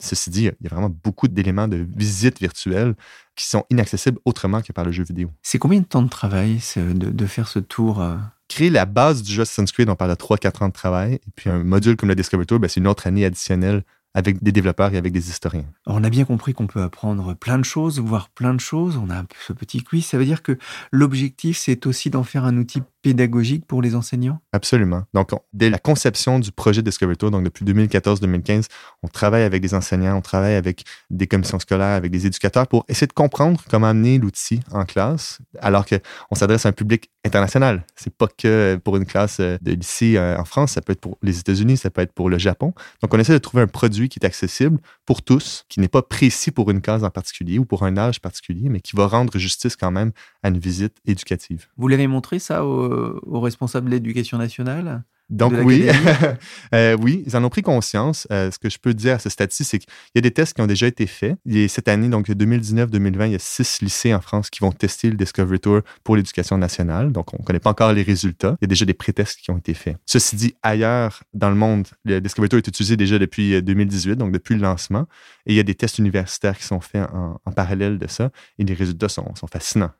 Ceci 0.00 0.30
dit, 0.30 0.40
il 0.42 0.64
y 0.64 0.66
a 0.66 0.70
vraiment 0.70 0.90
beaucoup 0.90 1.28
d'éléments 1.28 1.68
de 1.68 1.86
visite 1.96 2.40
virtuelle 2.40 2.94
qui 3.36 3.46
sont 3.46 3.64
inaccessibles 3.70 4.18
autrement 4.24 4.60
que 4.60 4.72
par 4.72 4.84
le 4.84 4.92
jeu 4.92 5.04
vidéo. 5.04 5.30
C'est 5.42 5.58
combien 5.58 5.80
de 5.80 5.84
temps 5.84 6.02
de 6.02 6.08
travail 6.08 6.60
de, 6.76 7.26
faire 7.26 7.48
ce 7.48 7.58
tour 7.58 8.02
euh? 8.02 8.16
Créer 8.48 8.70
la 8.70 8.84
base 8.84 9.22
du 9.22 9.32
jeu 9.32 9.42
Assassin's 9.42 9.72
Creed, 9.72 9.88
on 9.88 9.96
parle 9.96 10.10
de 10.10 10.16
3-4 10.16 10.64
ans 10.64 10.68
de 10.68 10.72
travail. 10.72 11.14
Et 11.14 11.30
puis 11.36 11.48
un 11.50 11.62
module 11.62 11.96
comme 11.96 12.08
le 12.08 12.14
Discovery 12.14 12.46
Tour, 12.46 12.58
ben, 12.58 12.68
c'est 12.68 12.80
une 12.80 12.88
autre 12.88 13.06
année 13.06 13.24
additionnelle 13.24 13.84
avec 14.14 14.42
des 14.42 14.50
développeurs 14.50 14.92
et 14.92 14.96
avec 14.96 15.12
des 15.12 15.30
historiens. 15.30 15.66
on 15.86 16.02
a 16.02 16.10
bien 16.10 16.24
compris 16.24 16.52
qu'on 16.52 16.66
peut 16.66 16.82
apprendre 16.82 17.34
plein 17.34 17.58
de 17.58 17.64
choses, 17.64 18.00
voir 18.00 18.28
plein 18.30 18.54
de 18.54 18.60
choses. 18.60 18.96
On 18.96 19.08
a 19.08 19.24
ce 19.46 19.52
petit 19.52 19.82
quiz. 19.82 20.04
Ça 20.04 20.18
veut 20.18 20.24
dire 20.24 20.42
que 20.42 20.58
l'objectif, 20.90 21.58
c'est 21.58 21.86
aussi 21.86 22.10
d'en 22.10 22.24
faire 22.24 22.44
un 22.44 22.56
outil 22.56 22.82
pédagogique 23.02 23.66
pour 23.66 23.82
les 23.82 23.94
enseignants? 23.94 24.40
Absolument. 24.52 25.04
Donc, 25.14 25.30
dès 25.52 25.70
la 25.70 25.78
conception 25.78 26.38
du 26.38 26.52
projet 26.52 26.82
Discovery 26.82 27.16
Tour, 27.16 27.30
donc 27.30 27.44
depuis 27.44 27.64
2014-2015, 27.64 28.66
on 29.02 29.08
travaille 29.08 29.42
avec 29.42 29.62
des 29.62 29.74
enseignants, 29.74 30.16
on 30.16 30.20
travaille 30.20 30.54
avec 30.54 30.84
des 31.10 31.26
commissions 31.26 31.58
scolaires, 31.58 31.96
avec 31.96 32.10
des 32.10 32.26
éducateurs 32.26 32.66
pour 32.66 32.84
essayer 32.88 33.06
de 33.06 33.12
comprendre 33.12 33.62
comment 33.70 33.88
amener 33.88 34.18
l'outil 34.18 34.60
en 34.72 34.84
classe, 34.84 35.38
alors 35.60 35.84
qu'on 35.86 36.34
s'adresse 36.34 36.66
à 36.66 36.70
un 36.70 36.72
public 36.72 37.10
international. 37.24 37.84
C'est 37.96 38.14
pas 38.14 38.28
que 38.28 38.78
pour 38.82 38.96
une 38.96 39.04
classe 39.04 39.38
euh, 39.40 39.58
de 39.60 39.72
lycée 39.72 40.16
euh, 40.16 40.38
en 40.38 40.44
France, 40.44 40.72
ça 40.72 40.80
peut 40.80 40.92
être 40.92 41.00
pour 41.00 41.18
les 41.22 41.38
États-Unis, 41.38 41.76
ça 41.76 41.90
peut 41.90 42.00
être 42.00 42.12
pour 42.12 42.30
le 42.30 42.38
Japon. 42.38 42.72
Donc, 43.02 43.12
on 43.12 43.18
essaie 43.18 43.32
de 43.32 43.38
trouver 43.38 43.62
un 43.62 43.66
produit 43.66 44.08
qui 44.08 44.18
est 44.18 44.26
accessible 44.26 44.78
pour 45.04 45.22
tous, 45.22 45.64
qui 45.68 45.80
n'est 45.80 45.88
pas 45.88 46.02
précis 46.02 46.50
pour 46.50 46.70
une 46.70 46.80
case 46.80 47.04
en 47.04 47.10
particulier 47.10 47.58
ou 47.58 47.64
pour 47.64 47.82
un 47.82 47.96
âge 47.96 48.20
particulier, 48.20 48.68
mais 48.68 48.80
qui 48.80 48.96
va 48.96 49.06
rendre 49.06 49.36
justice 49.38 49.76
quand 49.76 49.90
même 49.90 50.12
à 50.42 50.48
une 50.48 50.58
visite 50.58 50.96
éducative. 51.06 51.66
Vous 51.76 51.88
l'avez 51.88 52.06
montré 52.06 52.38
ça 52.38 52.64
au 52.64 52.89
aux 52.90 53.40
responsables 53.40 53.86
de 53.86 53.92
l'éducation 53.92 54.38
nationale 54.38 55.04
donc 55.30 55.54
oui, 55.64 55.86
euh, 56.74 56.96
oui, 57.00 57.22
ils 57.24 57.36
en 57.36 57.44
ont 57.44 57.48
pris 57.48 57.62
conscience. 57.62 58.26
Euh, 58.32 58.50
ce 58.50 58.58
que 58.58 58.68
je 58.68 58.78
peux 58.78 58.92
dire 58.92 59.14
à 59.14 59.18
ce 59.20 59.30
stade-ci, 59.30 59.62
c'est 59.62 59.78
qu'il 59.78 59.88
y 60.16 60.18
a 60.18 60.20
des 60.20 60.32
tests 60.32 60.54
qui 60.54 60.60
ont 60.60 60.66
déjà 60.66 60.88
été 60.88 61.06
faits. 61.06 61.38
Et 61.48 61.68
cette 61.68 61.86
année, 61.86 62.08
donc 62.08 62.28
2019-2020, 62.28 63.26
il 63.26 63.32
y 63.32 63.34
a 63.36 63.38
six 63.38 63.80
lycées 63.80 64.12
en 64.12 64.20
France 64.20 64.50
qui 64.50 64.58
vont 64.58 64.72
tester 64.72 65.08
le 65.08 65.16
Discovery 65.16 65.60
Tour 65.60 65.80
pour 66.02 66.16
l'éducation 66.16 66.58
nationale. 66.58 67.12
Donc 67.12 67.32
on 67.32 67.38
ne 67.38 67.44
connaît 67.44 67.60
pas 67.60 67.70
encore 67.70 67.92
les 67.92 68.02
résultats. 68.02 68.56
Il 68.60 68.64
y 68.64 68.66
a 68.66 68.68
déjà 68.68 68.84
des 68.84 68.94
pré-tests 68.94 69.38
qui 69.40 69.52
ont 69.52 69.58
été 69.58 69.72
faits. 69.72 69.96
Ceci 70.04 70.34
dit, 70.34 70.54
ailleurs 70.62 71.22
dans 71.32 71.50
le 71.50 71.56
monde, 71.56 71.86
le 72.04 72.20
Discovery 72.20 72.48
Tour 72.48 72.58
est 72.58 72.66
utilisé 72.66 72.96
déjà 72.96 73.18
depuis 73.18 73.62
2018, 73.62 74.10
euh, 74.10 74.14
donc 74.16 74.32
depuis 74.32 74.56
le 74.56 74.62
lancement. 74.62 75.06
Et 75.46 75.52
il 75.52 75.56
y 75.56 75.60
a 75.60 75.64
des 75.64 75.76
tests 75.76 75.98
universitaires 75.98 76.58
qui 76.58 76.64
sont 76.64 76.80
faits 76.80 77.08
en, 77.12 77.38
parallèle 77.52 77.98
de 77.98 78.08
ça. 78.08 78.30
Et 78.58 78.64
les 78.64 78.74
résultats 78.74 79.08
sont 79.08 79.32
fascinants 79.50 79.92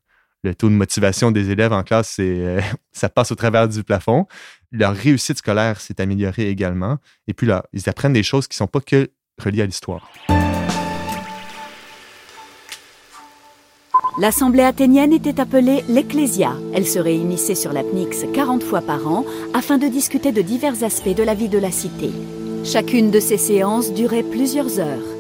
le 0.42 0.54
taux 0.54 0.68
de 0.68 0.74
motivation 0.74 1.30
des 1.30 1.50
élèves 1.50 1.72
en 1.72 1.82
classe, 1.82 2.16
euh, 2.20 2.60
ça 2.92 3.08
passe 3.08 3.32
au 3.32 3.34
travers 3.34 3.68
du 3.68 3.82
plafond. 3.84 4.26
Leur 4.72 4.94
réussite 4.94 5.38
scolaire 5.38 5.80
s'est 5.80 6.00
améliorée 6.00 6.48
également. 6.48 6.98
Et 7.26 7.34
puis 7.34 7.46
là, 7.46 7.64
ils 7.72 7.88
apprennent 7.88 8.12
des 8.12 8.22
choses 8.22 8.46
qui 8.46 8.54
ne 8.54 8.58
sont 8.58 8.66
pas 8.66 8.80
que 8.80 9.10
reliées 9.38 9.62
à 9.62 9.66
l'histoire. 9.66 10.10
L'assemblée 14.18 14.64
athénienne 14.64 15.12
était 15.12 15.40
appelée 15.40 15.82
l'Ecclésia. 15.88 16.52
Elle 16.74 16.86
se 16.86 16.98
réunissait 16.98 17.54
sur 17.54 17.72
la 17.72 17.82
Pnyx 17.82 18.26
40 18.34 18.62
fois 18.62 18.82
par 18.82 19.06
an 19.06 19.24
afin 19.54 19.78
de 19.78 19.86
discuter 19.86 20.32
de 20.32 20.42
divers 20.42 20.82
aspects 20.82 21.14
de 21.14 21.22
la 21.22 21.34
vie 21.34 21.48
de 21.48 21.58
la 21.58 21.70
cité. 21.70 22.10
Chacune 22.64 23.10
de 23.10 23.20
ces 23.20 23.38
séances 23.38 23.94
durait 23.94 24.24
plusieurs 24.24 24.78
heures. 24.78 25.19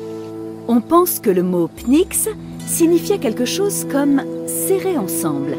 On 0.72 0.80
pense 0.80 1.18
que 1.18 1.30
le 1.30 1.42
mot 1.42 1.66
Pnyx 1.66 2.28
signifiait 2.64 3.18
quelque 3.18 3.44
chose 3.44 3.88
comme 3.90 4.22
serrer 4.46 4.96
ensemble. 4.96 5.56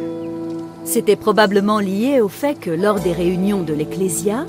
C'était 0.86 1.18
probablement 1.18 1.82
lié 1.82 2.22
au 2.22 2.30
fait 2.30 2.58
que 2.58 2.70
lors 2.70 3.02
des 3.02 3.12
réunions 3.12 3.62
de 3.62 3.74
l'Ecclésia, 3.74 4.46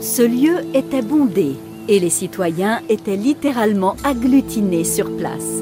ce 0.00 0.22
lieu 0.22 0.64
était 0.74 1.02
bondé 1.02 1.56
et 1.88 1.98
les 1.98 2.10
citoyens 2.10 2.82
étaient 2.88 3.16
littéralement 3.16 3.96
agglutinés 4.04 4.84
sur 4.84 5.10
place. 5.16 5.60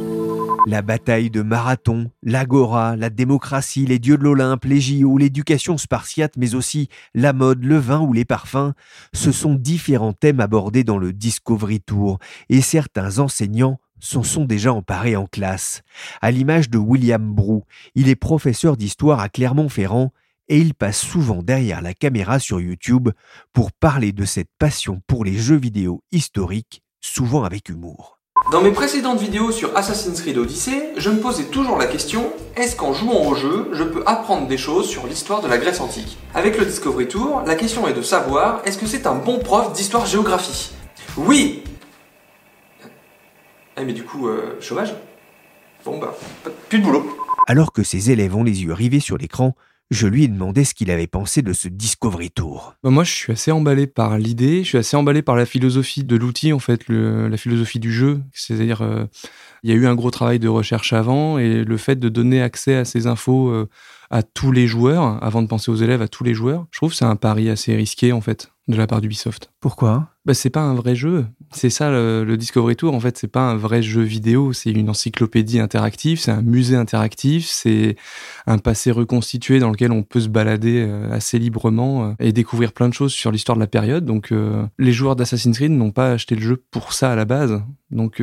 La 0.66 0.82
bataille 0.82 1.30
de 1.30 1.40
Marathon, 1.40 2.10
l'agora, 2.22 2.96
la 2.96 3.08
démocratie, 3.08 3.86
les 3.86 3.98
dieux 3.98 4.18
de 4.18 4.24
l'Olympe, 4.24 4.66
les 4.66 4.80
JO, 4.80 5.16
l'éducation 5.16 5.78
spartiate, 5.78 6.36
mais 6.36 6.54
aussi 6.54 6.90
la 7.14 7.32
mode, 7.32 7.64
le 7.64 7.78
vin 7.78 8.02
ou 8.02 8.12
les 8.12 8.26
parfums, 8.26 8.74
ce 9.14 9.32
sont 9.32 9.54
différents 9.54 10.12
thèmes 10.12 10.40
abordés 10.40 10.84
dans 10.84 10.98
le 10.98 11.14
Discovery 11.14 11.80
Tour, 11.80 12.18
et 12.50 12.60
certains 12.60 13.20
enseignants 13.20 13.78
s'en 14.00 14.22
sont 14.22 14.44
déjà 14.44 14.72
emparés 14.72 15.16
en 15.16 15.26
classe. 15.26 15.82
À 16.20 16.30
l'image 16.30 16.70
de 16.70 16.78
William 16.78 17.34
Brou, 17.34 17.64
il 17.94 18.08
est 18.08 18.16
professeur 18.16 18.76
d'histoire 18.76 19.20
à 19.20 19.28
Clermont-Ferrand 19.28 20.12
et 20.48 20.58
il 20.58 20.74
passe 20.74 21.00
souvent 21.00 21.42
derrière 21.42 21.82
la 21.82 21.94
caméra 21.94 22.38
sur 22.38 22.60
YouTube 22.60 23.08
pour 23.52 23.72
parler 23.72 24.12
de 24.12 24.24
cette 24.24 24.50
passion 24.58 25.00
pour 25.06 25.24
les 25.24 25.34
jeux 25.34 25.56
vidéo 25.56 26.02
historiques, 26.12 26.82
souvent 27.00 27.44
avec 27.44 27.68
humour. 27.68 28.18
Dans 28.50 28.60
mes 28.60 28.72
précédentes 28.72 29.20
vidéos 29.20 29.52
sur 29.52 29.74
Assassin's 29.76 30.20
Creed 30.20 30.36
Odyssey, 30.36 30.92
je 30.98 31.08
me 31.08 31.18
posais 31.18 31.44
toujours 31.44 31.78
la 31.78 31.86
question 31.86 32.30
est-ce 32.56 32.76
qu'en 32.76 32.92
jouant 32.92 33.26
au 33.26 33.34
jeu, 33.34 33.70
je 33.72 33.84
peux 33.84 34.02
apprendre 34.06 34.48
des 34.48 34.58
choses 34.58 34.86
sur 34.86 35.06
l'histoire 35.06 35.40
de 35.40 35.48
la 35.48 35.56
Grèce 35.56 35.80
antique? 35.80 36.18
Avec 36.34 36.58
le 36.58 36.66
Discovery 36.66 37.08
Tour, 37.08 37.42
la 37.46 37.54
question 37.54 37.88
est 37.88 37.94
de 37.94 38.02
savoir 38.02 38.60
est-ce 38.64 38.76
que 38.76 38.86
c'est 38.86 39.06
un 39.06 39.14
bon 39.14 39.38
prof 39.38 39.72
d'histoire-géographie? 39.72 40.72
Oui 41.16 41.62
Eh 43.76 43.84
mais 43.84 43.92
du 43.92 44.04
coup, 44.04 44.28
euh, 44.28 44.60
chômage? 44.60 44.94
Bon 45.84 45.98
bah, 45.98 46.16
plus 46.68 46.78
de 46.78 46.84
boulot. 46.84 47.18
Alors 47.46 47.72
que 47.72 47.82
ses 47.82 48.10
élèves 48.10 48.34
ont 48.34 48.44
les 48.44 48.62
yeux 48.62 48.72
rivés 48.72 49.00
sur 49.00 49.18
l'écran, 49.18 49.54
je 49.90 50.06
lui 50.06 50.24
ai 50.24 50.28
demandé 50.28 50.64
ce 50.64 50.74
qu'il 50.74 50.90
avait 50.90 51.06
pensé 51.06 51.42
de 51.42 51.52
ce 51.52 51.68
Discovery 51.68 52.30
Tour. 52.30 52.74
Bah, 52.82 52.90
moi, 52.90 53.04
je 53.04 53.12
suis 53.12 53.32
assez 53.32 53.50
emballé 53.50 53.86
par 53.86 54.18
l'idée, 54.18 54.62
je 54.62 54.68
suis 54.68 54.78
assez 54.78 54.96
emballé 54.96 55.22
par 55.22 55.36
la 55.36 55.44
philosophie 55.44 56.04
de 56.04 56.16
l'outil, 56.16 56.52
en 56.52 56.58
fait, 56.58 56.88
la 56.88 57.36
philosophie 57.36 57.80
du 57.80 57.92
jeu. 57.92 58.22
C'est-à-dire, 58.32 58.82
euh, 58.82 59.04
il 59.62 59.70
y 59.70 59.72
a 59.72 59.76
eu 59.76 59.86
un 59.86 59.94
gros 59.94 60.10
travail 60.10 60.38
de 60.38 60.48
recherche 60.48 60.92
avant 60.92 61.38
et 61.38 61.64
le 61.64 61.76
fait 61.76 61.96
de 61.96 62.08
donner 62.08 62.40
accès 62.40 62.76
à 62.76 62.84
ces 62.84 63.06
infos 63.06 63.48
euh, 63.48 63.68
à 64.10 64.22
tous 64.22 64.52
les 64.52 64.66
joueurs, 64.66 65.22
avant 65.22 65.42
de 65.42 65.48
penser 65.48 65.70
aux 65.70 65.76
élèves, 65.76 66.00
à 66.00 66.08
tous 66.08 66.24
les 66.24 66.34
joueurs, 66.34 66.66
je 66.70 66.78
trouve 66.78 66.90
que 66.90 66.96
c'est 66.96 67.04
un 67.04 67.16
pari 67.16 67.50
assez 67.50 67.74
risqué, 67.74 68.12
en 68.12 68.20
fait, 68.20 68.52
de 68.68 68.76
la 68.76 68.86
part 68.86 69.00
d'Ubisoft. 69.00 69.50
Pourquoi? 69.60 70.13
Bah, 70.24 70.32
c'est 70.32 70.50
pas 70.50 70.62
un 70.62 70.74
vrai 70.74 70.94
jeu. 70.94 71.26
C'est 71.50 71.68
ça 71.68 71.90
le, 71.90 72.36
Discovery 72.36 72.76
Tour. 72.76 72.94
En 72.94 73.00
fait, 73.00 73.18
c'est 73.18 73.28
pas 73.28 73.42
un 73.42 73.56
vrai 73.56 73.82
jeu 73.82 74.00
vidéo. 74.00 74.54
C'est 74.54 74.70
une 74.70 74.88
encyclopédie 74.88 75.60
interactive. 75.60 76.18
C'est 76.18 76.30
un 76.30 76.40
musée 76.40 76.76
interactif. 76.76 77.46
C'est 77.46 77.96
un 78.46 78.58
passé 78.58 78.90
reconstitué 78.90 79.58
dans 79.58 79.70
lequel 79.70 79.92
on 79.92 80.02
peut 80.02 80.20
se 80.20 80.28
balader 80.28 80.82
euh, 80.86 81.12
assez 81.12 81.38
librement 81.38 82.06
euh, 82.06 82.12
et 82.20 82.32
découvrir 82.32 82.72
plein 82.72 82.88
de 82.88 82.94
choses 82.94 83.12
sur 83.12 83.30
l'histoire 83.30 83.56
de 83.56 83.60
la 83.60 83.66
période. 83.66 84.06
Donc, 84.06 84.32
euh, 84.32 84.66
les 84.78 84.92
joueurs 84.92 85.14
d'Assassin's 85.14 85.56
Creed 85.56 85.72
n'ont 85.72 85.92
pas 85.92 86.12
acheté 86.12 86.34
le 86.34 86.40
jeu 86.40 86.62
pour 86.70 86.94
ça 86.94 87.12
à 87.12 87.16
la 87.16 87.26
base. 87.26 87.62
Donc, 87.90 88.20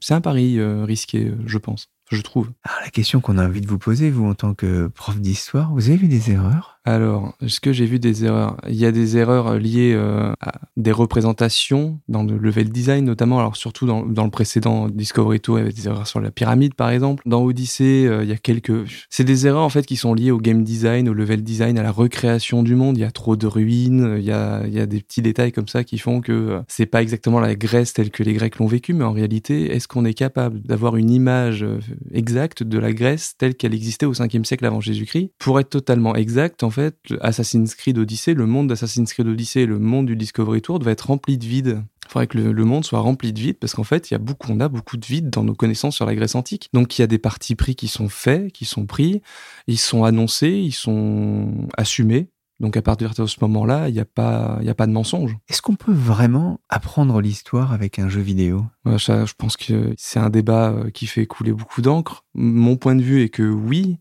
c'est 0.00 0.12
un 0.12 0.20
pari 0.20 0.60
risqué, 0.84 1.32
je 1.46 1.56
pense. 1.56 1.88
Je 2.10 2.20
trouve. 2.20 2.50
Alors, 2.64 2.78
la 2.84 2.90
question 2.90 3.20
qu'on 3.20 3.38
a 3.38 3.46
envie 3.46 3.62
de 3.62 3.66
vous 3.66 3.78
poser, 3.78 4.10
vous, 4.10 4.26
en 4.26 4.34
tant 4.34 4.52
que 4.52 4.88
prof 4.88 5.18
d'histoire, 5.18 5.72
vous 5.72 5.88
avez 5.88 5.96
vu 5.96 6.08
des 6.08 6.30
erreurs? 6.30 6.75
Alors, 6.86 7.34
est-ce 7.42 7.58
que 7.58 7.72
j'ai 7.72 7.84
vu 7.84 7.98
des 7.98 8.24
erreurs? 8.24 8.56
Il 8.68 8.76
y 8.76 8.86
a 8.86 8.92
des 8.92 9.16
erreurs 9.16 9.58
liées 9.58 9.92
euh, 9.92 10.32
à 10.40 10.52
des 10.76 10.92
représentations 10.92 11.98
dans 12.06 12.22
le 12.22 12.38
level 12.38 12.70
design 12.70 13.04
notamment, 13.04 13.40
alors 13.40 13.56
surtout 13.56 13.86
dans, 13.86 14.06
dans, 14.06 14.22
le 14.22 14.30
précédent 14.30 14.88
Discovery 14.88 15.40
Tour, 15.40 15.58
il 15.58 15.62
y 15.62 15.64
avait 15.64 15.72
des 15.72 15.88
erreurs 15.88 16.06
sur 16.06 16.20
la 16.20 16.30
pyramide 16.30 16.74
par 16.74 16.90
exemple. 16.90 17.24
Dans 17.26 17.42
Odyssey, 17.42 18.06
euh, 18.06 18.22
il 18.22 18.28
y 18.28 18.32
a 18.32 18.36
quelques... 18.36 18.86
C'est 19.10 19.24
des 19.24 19.48
erreurs 19.48 19.64
en 19.64 19.68
fait 19.68 19.84
qui 19.84 19.96
sont 19.96 20.14
liées 20.14 20.30
au 20.30 20.38
game 20.38 20.62
design, 20.62 21.08
au 21.08 21.12
level 21.12 21.42
design, 21.42 21.76
à 21.76 21.82
la 21.82 21.90
recréation 21.90 22.62
du 22.62 22.76
monde. 22.76 22.96
Il 22.96 23.00
y 23.00 23.04
a 23.04 23.10
trop 23.10 23.34
de 23.34 23.48
ruines, 23.48 24.14
il 24.18 24.24
y 24.24 24.30
a, 24.30 24.62
il 24.64 24.72
y 24.72 24.78
a 24.78 24.86
des 24.86 25.00
petits 25.00 25.22
détails 25.22 25.50
comme 25.50 25.66
ça 25.66 25.82
qui 25.82 25.98
font 25.98 26.20
que 26.20 26.32
euh, 26.32 26.60
c'est 26.68 26.86
pas 26.86 27.02
exactement 27.02 27.40
la 27.40 27.56
Grèce 27.56 27.94
telle 27.94 28.12
que 28.12 28.22
les 28.22 28.34
Grecs 28.34 28.58
l'ont 28.60 28.68
vécue, 28.68 28.94
mais 28.94 29.04
en 29.04 29.12
réalité, 29.12 29.74
est-ce 29.74 29.88
qu'on 29.88 30.04
est 30.04 30.14
capable 30.14 30.60
d'avoir 30.60 30.94
une 30.94 31.10
image 31.10 31.66
exacte 32.12 32.62
de 32.62 32.78
la 32.78 32.92
Grèce 32.92 33.34
telle 33.38 33.56
qu'elle 33.56 33.74
existait 33.74 34.06
au 34.06 34.12
5e 34.12 34.44
siècle 34.44 34.64
avant 34.66 34.80
Jésus-Christ? 34.80 35.32
Pour 35.40 35.58
être 35.58 35.70
totalement 35.70 36.14
exact, 36.14 36.62
en 36.62 36.70
fait, 36.76 36.96
Assassin's 37.20 37.74
Creed 37.74 37.98
Odyssey, 37.98 38.34
le 38.34 38.46
monde 38.46 38.68
d'Assassin's 38.68 39.12
Creed 39.12 39.26
Odyssey 39.26 39.62
et 39.62 39.66
le 39.66 39.78
monde 39.78 40.06
du 40.06 40.16
Discovery 40.16 40.62
Tour 40.62 40.78
doit 40.78 40.92
être 40.92 41.08
rempli 41.08 41.38
de 41.38 41.44
vide. 41.44 41.82
Il 42.04 42.12
faudrait 42.12 42.26
que 42.26 42.38
le, 42.38 42.64
monde 42.64 42.84
soit 42.84 43.00
rempli 43.00 43.32
de 43.32 43.40
vide 43.40 43.58
parce 43.58 43.74
qu'en 43.74 43.82
fait, 43.82 44.10
il 44.10 44.14
y 44.14 44.16
a 44.16 44.18
beaucoup, 44.18 44.52
on 44.52 44.60
a 44.60 44.68
beaucoup 44.68 44.96
de 44.96 45.04
vide 45.04 45.30
dans 45.30 45.42
nos 45.42 45.54
connaissances 45.54 45.96
sur 45.96 46.06
la 46.06 46.14
Grèce 46.14 46.34
antique. 46.34 46.68
Donc, 46.72 46.96
il 46.96 47.02
y 47.02 47.04
a 47.04 47.08
des 47.08 47.18
partis 47.18 47.56
pris 47.56 47.74
qui 47.74 47.88
sont 47.88 48.08
faits, 48.08 48.52
qui 48.52 48.64
sont 48.64 48.86
pris, 48.86 49.22
ils 49.66 49.78
sont 49.78 50.04
annoncés, 50.04 50.50
ils 50.50 50.72
sont 50.72 51.66
assumés. 51.76 52.28
Donc 52.58 52.76
à 52.76 52.82
partir 52.82 53.12
de 53.12 53.26
ce 53.26 53.36
moment-là, 53.42 53.88
il 53.88 53.94
n'y 53.94 54.00
a, 54.00 54.06
pas, 54.06 54.58
a 54.66 54.74
pas 54.74 54.86
de 54.86 54.92
mensonge. 54.92 55.36
Est-ce 55.48 55.60
qu'on 55.60 55.74
peut 55.74 55.92
vraiment 55.92 56.58
apprendre 56.68 57.20
l'histoire 57.20 57.72
avec 57.72 57.98
un 57.98 58.08
jeu 58.08 58.22
vidéo? 58.22 58.64
Je 58.86 59.34
pense 59.36 59.56
que 59.56 59.94
c'est 59.98 60.18
un 60.18 60.30
débat 60.30 60.70
euh, 60.70 60.90
qui 60.90 61.06
fait 61.06 61.26
couler 61.26 61.52
beaucoup 61.52 61.82
d'encre. 61.82 62.24
Mon 62.34 62.76
point 62.76 62.94
de 62.94 63.02
vue 63.02 63.22
est 63.22 63.28
que 63.28 63.42
oui, 63.42 63.98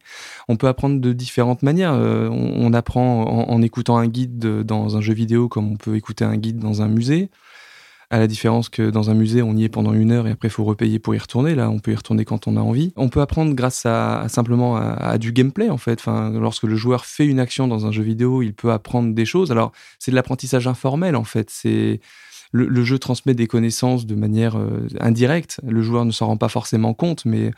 on 0.47 0.55
peut 0.55 0.67
apprendre 0.67 1.01
de 1.01 1.11
différentes 1.11 1.63
manières. 1.63 1.93
Euh, 1.93 2.29
on, 2.29 2.71
apprend 2.73 3.23
en, 3.23 3.61
écoutant 3.61 3.97
un 3.97 4.07
guide 4.07 4.39
dans 4.63 4.95
un 4.97 5.01
jeu 5.01 5.13
vidéo 5.13 5.49
comme 5.49 5.71
on 5.71 5.77
peut 5.77 5.95
écouter 5.95 6.23
un 6.23 6.37
guide 6.37 6.59
dans 6.59 6.81
un 6.81 6.87
musée 6.87 7.29
à 8.09 8.19
la 8.19 8.27
différence 8.27 8.69
que 8.69 8.89
dans 8.89 9.09
un 9.09 9.13
musée, 9.13 9.41
on 9.41 9.55
y 9.55 9.63
est 9.63 9.69
pendant 9.69 9.93
une 9.93 10.11
heure 10.11 10.27
et 10.27 10.31
après, 10.31 10.47
il 10.47 10.51
faut 10.51 10.63
repayer 10.63 10.99
pour 10.99 11.15
y 11.15 11.17
retourner. 11.17 11.55
Là, 11.55 11.69
on 11.69 11.79
peut 11.79 11.91
y 11.91 11.95
retourner 11.95 12.25
quand 12.25 12.47
on 12.47 12.57
a 12.57 12.59
envie. 12.59 12.93
On 12.95 13.09
peut 13.09 13.21
apprendre 13.21 13.53
grâce 13.53 13.85
à, 13.85 14.25
simplement 14.29 14.77
à, 14.77 15.17
du 15.17 15.31
gameplay, 15.31 15.69
en 15.69 15.77
fait. 15.77 16.03
Lorsque 16.05 16.63
le 16.63 16.75
joueur 16.75 17.05
fait 17.05 17.25
une 17.25 17.39
action 17.39 17.67
dans 17.67 17.85
un 17.85 17.91
jeu 17.91 18.03
vidéo, 18.03 18.41
il 18.41 18.53
peut 18.53 18.71
apprendre 18.71 19.13
des 19.13 19.25
choses. 19.25 19.51
Alors, 19.51 19.71
c'est 19.99 20.11
de 20.11 20.15
l'apprentissage 20.15 20.67
informel, 20.67 21.15
en 21.15 21.23
fait. 21.23 21.49
C'est 21.49 21.99
le, 22.51 22.83
jeu 22.83 22.99
transmet 22.99 23.33
des 23.33 23.47
connaissances 23.47 24.05
de 24.05 24.15
manière 24.15 24.57
euh, 24.57 24.87
indirecte. 24.99 25.59
Le 25.67 25.81
joueur 25.81 26.05
ne 26.05 26.11
s'en 26.11 26.27
rend 26.27 26.37
pas 26.37 26.47
forcément 26.47 26.93
compte, 26.93 27.25
mais 27.25 27.51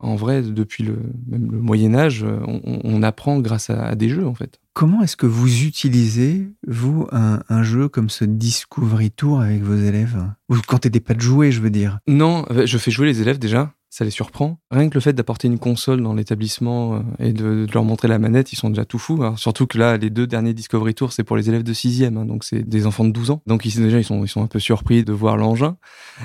en 0.00 0.16
vrai, 0.16 0.42
depuis 0.42 0.82
le, 0.82 0.98
même 1.26 1.52
le 1.52 1.60
Moyen 1.60 1.94
Âge, 1.94 2.24
on, 2.24 3.02
apprend 3.02 3.38
grâce 3.38 3.70
à, 3.70 3.94
des 3.94 4.08
jeux, 4.08 4.26
en 4.26 4.34
fait. 4.34 4.60
Comment 4.72 5.02
est-ce 5.02 5.16
que 5.16 5.26
vous 5.26 5.64
utilisez, 5.64 6.48
vous, 6.66 7.06
un, 7.12 7.62
jeu 7.62 7.88
comme 7.88 8.10
ce 8.10 8.24
Discovery 8.24 9.10
Tour 9.10 9.40
avec 9.40 9.62
vos 9.62 9.76
élèves? 9.76 10.18
Ou 10.48 10.56
quand 10.66 10.78
t'étais 10.78 11.00
pas 11.00 11.14
de 11.14 11.20
jouer, 11.20 11.52
je 11.52 11.60
veux 11.60 11.70
dire? 11.70 11.98
Non, 12.08 12.46
je 12.50 12.78
fais 12.78 12.90
jouer 12.90 13.06
les 13.06 13.20
élèves 13.20 13.38
déjà 13.38 13.74
ça 13.90 14.04
les 14.04 14.12
surprend. 14.12 14.60
Rien 14.70 14.88
que 14.88 14.94
le 14.94 15.00
fait 15.00 15.12
d'apporter 15.12 15.48
une 15.48 15.58
console 15.58 16.00
dans 16.00 16.14
l'établissement 16.14 16.94
euh, 16.94 17.00
et 17.18 17.32
de, 17.32 17.66
leur 17.74 17.82
montrer 17.82 18.06
la 18.06 18.20
manette, 18.20 18.52
ils 18.52 18.56
sont 18.56 18.70
déjà 18.70 18.84
tout 18.84 19.00
fous. 19.00 19.24
Hein. 19.24 19.34
Surtout 19.36 19.66
que 19.66 19.76
là, 19.78 19.96
les 19.96 20.10
deux 20.10 20.28
derniers 20.28 20.54
Discovery 20.54 20.94
Tours, 20.94 21.12
c'est 21.12 21.24
pour 21.24 21.36
les 21.36 21.48
élèves 21.48 21.64
de 21.64 21.72
6e, 21.72 22.16
hein, 22.16 22.24
donc 22.24 22.44
c'est 22.44 22.62
des 22.62 22.86
enfants 22.86 23.04
de 23.04 23.10
12 23.10 23.32
ans. 23.32 23.42
Donc 23.48 23.64
ils, 23.64 23.74
déjà, 23.74 23.98
ils 23.98 24.04
sont, 24.04 24.24
ils 24.24 24.28
sont 24.28 24.42
un 24.42 24.46
peu 24.46 24.60
surpris 24.60 25.02
de 25.04 25.12
voir 25.12 25.36
l'engin. 25.36 25.76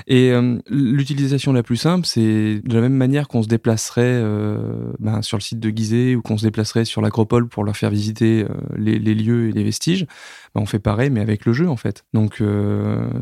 Et 0.06 0.32
euh, 0.32 0.60
l'utilisation 0.70 1.54
la 1.54 1.64
plus 1.64 1.78
simple, 1.78 2.06
c'est 2.06 2.62
de 2.64 2.74
la 2.76 2.82
même 2.82 2.94
manière 2.94 3.28
qu'on 3.28 3.42
se 3.42 3.48
déplacerait 3.48 4.04
euh, 4.04 4.94
ben, 5.00 5.24
sur 5.24 5.38
le 5.38 5.42
site 5.42 5.60
de 5.60 5.70
Gizeh 5.76 6.16
ou 6.16 6.22
qu'on 6.22 6.38
se 6.38 6.44
déplacerait 6.44 6.86
sur 6.86 7.02
l'acropole 7.02 7.48
pour 7.48 7.64
leur 7.64 7.76
faire 7.76 7.90
visiter 7.90 8.46
les, 8.78 9.00
les, 9.00 9.16
lieux 9.16 9.50
et 9.50 9.52
les 9.52 9.64
vestiges. 9.64 10.06
Ben, 10.54 10.62
on 10.62 10.68
fait 10.68 10.80
pareil, 10.80 11.10
mais 11.10 11.22
avec 11.22 11.46
le 11.46 11.54
jeu 11.54 11.68
en 11.68 11.78
fait. 11.78 12.06
Donc 12.14 12.44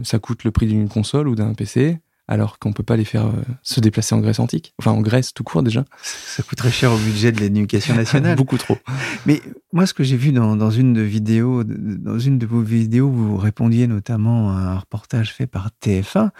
ça 0.03 0.19
coûte 0.19 0.43
le 0.43 0.51
prix 0.51 0.67
d'une 0.67 0.89
console 0.89 1.29
ou 1.29 1.35
d'un 1.35 1.53
PC 1.53 1.99
alors 2.33 2.59
qu'on 2.59 2.73
peut 2.73 2.83
pas 2.83 2.97
les 2.97 3.05
faire 3.05 3.27
euh, 3.27 3.43
se 3.61 3.79
déplacer 3.79 4.15
en 4.15 4.19
Grèce 4.19 4.39
antique. 4.39 4.73
Enfin, 4.79 4.91
en 4.91 5.01
Grèce 5.01 5.33
tout 5.33 5.43
court 5.43 5.63
déjà. 5.63 5.85
Ça 6.01 6.43
coûte 6.43 6.57
très 6.57 6.71
cher 6.71 6.91
au 6.91 6.97
budget 6.97 7.31
de 7.31 7.39
l'éducation 7.39 7.95
nationale. 7.95 8.35
Beaucoup 8.37 8.57
trop. 8.57 8.77
Mais 9.25 9.41
moi, 9.71 9.85
ce 9.85 9.93
que 9.93 10.03
j'ai 10.03 10.17
vu 10.17 10.31
dans, 10.31 10.69
une 10.71 10.93
de 10.93 11.01
vidéos, 11.01 11.63
dans 11.63 12.19
une 12.19 12.39
de 12.39 12.45
vos 12.45 12.61
vidéos, 12.61 13.09
vous 13.09 13.37
répondiez 13.37 13.87
notamment 13.87 14.49
à 14.49 14.61
un 14.61 14.79
reportage 14.79 15.33
fait 15.33 15.47
par 15.47 15.69
TF1. 15.83 16.31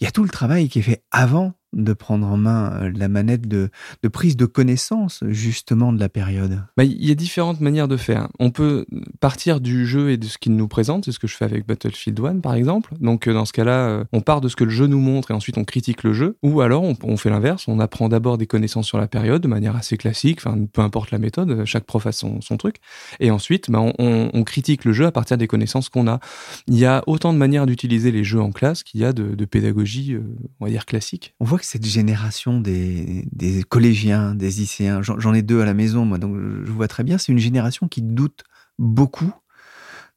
Il 0.00 0.04
y 0.04 0.06
a 0.06 0.12
tout 0.12 0.22
le 0.22 0.30
travail 0.30 0.68
qui 0.68 0.78
est 0.78 0.82
fait 0.82 1.02
avant 1.10 1.54
de 1.72 1.92
prendre 1.92 2.26
en 2.26 2.36
main 2.36 2.72
euh, 2.82 2.92
la 2.94 3.08
manette 3.08 3.48
de, 3.48 3.70
prise 4.12 4.36
de 4.36 4.46
connaissance 4.46 5.24
justement 5.28 5.92
de 5.92 6.00
la 6.00 6.08
période? 6.08 6.62
Bah, 6.76 6.84
Il 6.84 7.04
y 7.04 7.10
a 7.10 7.14
différentes 7.14 7.60
manières 7.60 7.88
de 7.88 7.96
faire. 7.96 8.28
On 8.38 8.50
peut 8.50 8.86
partir 9.20 9.60
du 9.60 9.86
jeu 9.86 10.10
et 10.10 10.16
de 10.16 10.26
ce 10.26 10.38
qu'il 10.38 10.54
nous 10.56 10.68
présente, 10.68 11.04
c'est 11.04 11.12
ce 11.12 11.18
que 11.18 11.26
je 11.26 11.36
fais 11.36 11.44
avec 11.44 11.66
Battlefield 11.66 12.18
1 12.20 12.40
par 12.40 12.54
exemple. 12.54 12.92
Donc 13.00 13.26
euh, 13.26 13.34
dans 13.34 13.44
ce 13.44 13.52
cas-là, 13.52 13.88
euh, 13.88 14.04
on 14.12 14.20
part 14.20 14.40
de 14.40 14.48
ce 14.48 14.56
que 14.56 14.64
le 14.64 14.70
jeu 14.70 14.86
nous 14.86 15.00
montre 15.00 15.30
et 15.30 15.34
ensuite 15.34 15.58
on 15.58 15.64
critique 15.64 16.02
le 16.02 16.12
jeu. 16.12 16.36
Ou 16.42 16.60
alors 16.60 16.82
on, 16.82 17.16
fait 17.16 17.30
l'inverse, 17.30 17.68
on 17.68 17.78
apprend 17.78 18.08
d'abord 18.08 18.38
des 18.38 18.46
connaissances 18.46 18.86
sur 18.86 18.98
la 18.98 19.08
période 19.08 19.42
de 19.42 19.48
manière 19.48 19.76
assez 19.76 19.96
classique, 19.96 20.38
enfin 20.44 20.58
peu 20.72 20.82
importe 20.82 21.10
la 21.10 21.18
méthode, 21.18 21.64
chaque 21.64 21.84
prof 21.84 22.06
a 22.06 22.12
son, 22.12 22.40
truc. 22.58 22.76
Et 23.20 23.30
ensuite, 23.30 23.70
bah, 23.70 23.80
on, 23.98 24.44
critique 24.44 24.84
le 24.84 24.92
jeu 24.92 25.06
à 25.06 25.12
partir 25.12 25.38
des 25.38 25.46
connaissances 25.46 25.88
qu'on 25.88 26.06
a. 26.06 26.20
Il 26.66 26.76
y 26.76 26.84
a 26.84 27.02
autant 27.06 27.32
de 27.32 27.38
manières 27.38 27.64
d'utiliser 27.64 28.10
les 28.10 28.24
jeux 28.24 28.40
en 28.40 28.50
classe 28.50 28.82
qu'il 28.82 29.00
y 29.00 29.04
a 29.04 29.12
de, 29.12 29.44
pédagogie, 29.44 30.16
on 30.60 30.64
va 30.64 30.70
dire 30.70 30.84
classique. 30.84 31.34
On 31.40 31.44
voit 31.44 31.58
cette 31.64 31.86
génération 31.86 32.60
des, 32.60 33.26
collégiens, 33.68 34.34
des 34.34 34.50
lycéens, 34.50 35.02
j'en 35.02 35.34
ai 35.34 35.42
deux 35.42 35.60
à 35.60 35.64
la 35.64 35.74
maison, 35.74 36.04
moi, 36.04 36.18
donc 36.18 36.36
je 36.36 36.70
vois 36.72 36.88
très 36.88 37.04
bien, 37.04 37.18
c'est 37.18 37.32
une 37.32 37.38
génération 37.38 37.88
qui 37.88 38.02
doute 38.02 38.44
beaucoup 38.78 39.32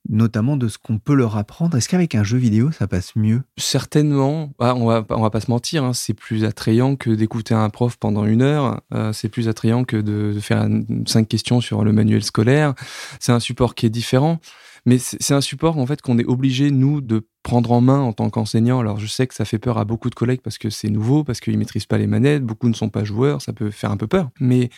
notamment 0.10 0.58
de 0.58 0.68
ce 0.68 0.78
qu'on 0.78 1.00
peut 1.00 1.14
leur 1.14 1.38
apprendre. 1.38 1.78
Est-ce 1.78 1.90
qu'avec 1.90 2.16
un 2.16 2.24
jeu 2.24 2.38
vidéo, 2.38 2.72
ça 2.72 2.88
passe 2.88 3.16
mieux? 3.16 3.42
Certainement. 3.58 4.54
Ah, 4.60 4.75
on 4.75 4.86
va, 4.86 5.02
va 5.02 5.30
pas 5.30 5.42
se 5.42 5.50
mentir, 5.50 5.84
hein, 5.84 5.94
c'est 5.94 6.14
plus 6.14 6.44
attrayant 6.44 6.96
que 6.96 7.10
d'écouter 7.10 7.54
un 7.54 7.70
prof 7.70 7.98
pendant 7.98 8.25
une 8.25 8.42
heure. 8.42 8.82
Euh, 8.94 9.14
c'est 9.14 9.30
plus 9.30 9.48
attrayant 9.48 9.84
que 9.84 9.98
de, 9.98 10.40
faire 10.40 10.68
cinq 11.08 11.28
questions 11.28 11.62
sur 11.62 11.84
le 11.84 11.92
manuel 11.92 12.24
scolaire. 12.24 12.75
C'est 13.20 13.32
un 13.32 13.40
support 13.40 13.75
qui 13.75 13.86
est 13.86 13.90
différent. 13.90 14.40
Mais 14.86 15.00
c'est 15.00 15.34
un 15.34 15.42
support 15.42 15.77
en 15.77 15.86
fait 15.86 16.01
qu'on 16.01 16.20
est 16.20 16.25
obligé 16.25 16.70
nous 16.70 17.01
de 17.01 17.27
prendre 17.42 17.72
en 17.72 17.82
main 17.82 18.00
en 18.00 18.13
tant 18.13 18.30
qu'enseignant. 18.30 18.80
Alors 18.80 19.00
je 19.00 19.08
sais 19.08 19.25
que 19.25 19.34
ça 19.34 19.46
fait 19.46 19.58
peur 19.58 19.77
à 19.77 19.86
beaucoup 19.86 20.10
de 20.10 20.15
collègues 20.15 20.42
parce 20.42 20.58
que 20.58 20.70
c'est 20.70 20.89
nouveau, 20.89 21.24
parce 21.24 21.39
qu'ils 21.39 21.58
maîtrisent 21.58 21.88
pas 21.88 21.98
les 21.98 22.08
manettes, 22.08 22.44
beaucoup 22.44 22.70
ne 22.70 22.74
sont 22.74 22.89
pas 22.89 23.04
joueurs, 23.04 23.42
ça 23.42 23.51
peut 23.51 23.72
faire 23.72 23.92
un 23.92 23.98
peu 23.98 24.08
peur. 24.08 24.30
Mais 24.39 24.70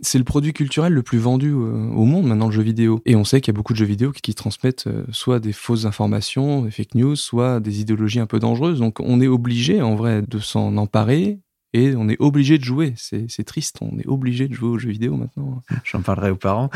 c'est 0.00 0.18
le 0.18 0.24
produit 0.24 0.52
culturel 0.52 0.92
le 0.92 1.02
plus 1.02 1.18
vendu 1.18 1.50
euh, 1.50 1.90
au 1.94 2.04
monde 2.04 2.26
maintenant, 2.26 2.46
le 2.46 2.52
jeu 2.52 2.62
vidéo. 2.62 3.00
Et 3.04 3.14
on 3.14 3.24
sait 3.24 3.40
qu'il 3.40 3.52
y 3.52 3.54
a 3.54 3.58
beaucoup 3.58 3.72
de 3.72 3.78
jeux 3.78 3.84
vidéo 3.84 4.10
qui, 4.12 4.34
transmettent 4.34 4.86
euh, 4.86 5.04
soit 5.10 5.38
des 5.38 5.52
fausses 5.52 5.84
informations, 5.84 6.62
des 6.62 6.70
fake 6.70 6.94
news, 6.94 7.16
soit 7.16 7.60
des 7.60 7.80
idéologies 7.80 8.20
un 8.20 8.26
peu 8.26 8.38
dangereuses. 8.38 8.80
Donc 8.80 9.00
on 9.00 9.20
est 9.20 9.28
obligé 9.28 9.82
en 9.82 9.94
vrai 9.94 10.22
de 10.22 10.38
s'en 10.38 10.76
emparer 10.76 11.38
et 11.74 11.94
on 11.96 12.08
est 12.08 12.20
obligé 12.20 12.58
de 12.58 12.64
jouer. 12.64 12.94
C'est 12.96 13.44
triste, 13.44 13.78
on 13.80 13.98
est 13.98 14.06
obligé 14.06 14.48
de 14.48 14.54
jouer 14.54 14.68
aux 14.68 14.78
jeux 14.78 14.90
vidéo 14.90 15.16
maintenant. 15.16 15.62
J'en 15.84 16.02
parlerai 16.02 16.30
aux 16.30 16.36
parents. 16.36 16.70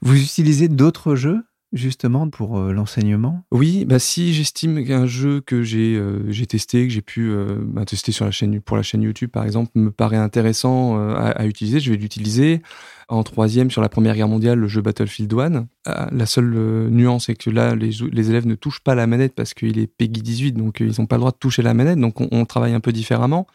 Vous 0.00 0.20
utilisez 0.20 0.68
d'autres 0.68 1.14
jeux 1.14 1.42
justement 1.72 2.28
pour 2.28 2.58
euh, 2.58 2.72
l'enseignement? 2.72 3.44
Oui, 3.50 3.84
bah 3.84 3.98
si 3.98 4.32
j'estime 4.34 4.84
qu'un 4.84 5.06
jeu 5.06 5.40
que 5.40 5.62
j'ai 5.62 5.96
euh, 5.96 6.44
testé, 6.48 6.86
que 6.86 6.92
j'ai 6.92 7.02
pu 7.02 7.30
euh, 7.30 7.56
bah, 7.60 7.84
tester 7.84 8.12
sur 8.12 8.24
la 8.24 8.30
chaîne 8.30 8.60
pour 8.60 8.76
la 8.76 8.82
chaîne 8.82 9.02
YouTube 9.02 9.30
par 9.30 9.44
exemple, 9.44 9.70
me 9.74 9.90
paraît 9.90 10.16
intéressant 10.16 10.96
à, 11.14 11.46
utiliser, 11.46 11.80
je 11.80 11.90
vais 11.90 11.96
l'utiliser. 11.96 12.62
En 13.08 13.24
troisième, 13.24 13.70
sur 13.70 13.82
la 13.82 13.90
Première 13.90 14.14
Guerre 14.14 14.28
mondiale, 14.28 14.58
le 14.58 14.68
jeu 14.68 14.80
Battlefield 14.80 15.34
1. 15.34 15.66
la 16.12 16.26
seule 16.26 16.88
nuance 16.90 17.28
est 17.28 17.34
que 17.34 17.50
là, 17.50 17.74
les, 17.74 17.90
les, 18.10 18.30
élèves 18.30 18.46
ne 18.46 18.54
touchent 18.54 18.80
pas 18.80 18.94
la 18.94 19.06
manette 19.06 19.34
parce 19.34 19.52
qu'il 19.52 19.78
est 19.78 19.86
PEGI 19.86 20.22
18, 20.22 20.52
donc 20.52 20.80
ils 20.80 20.94
n'ont 20.98 21.06
pas 21.06 21.16
le 21.16 21.20
droit 21.20 21.32
de 21.32 21.36
toucher 21.36 21.60
la 21.62 21.74
manette, 21.74 21.98
donc 21.98 22.20
on, 22.22 22.28
on, 22.32 22.46
travaille 22.46 22.72
un 22.72 22.80
peu 22.80 22.92
différemment. 22.92 23.46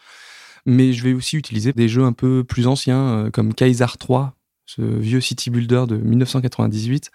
Mais 0.68 0.94
je 0.94 1.04
vais 1.04 1.14
aussi 1.14 1.38
utiliser 1.38 1.74
des 1.74 1.88
jeux 1.88 2.04
un 2.04 2.12
peu 2.12 2.44
plus 2.44 2.68
anciens, 2.68 3.30
comme 3.32 3.54
Kaiser 3.54 3.86
3 3.98 4.37
ce 4.68 4.82
vieux 4.82 5.22
city 5.22 5.50
builder 5.50 5.86
de 5.88 5.96
1998, 5.98 7.10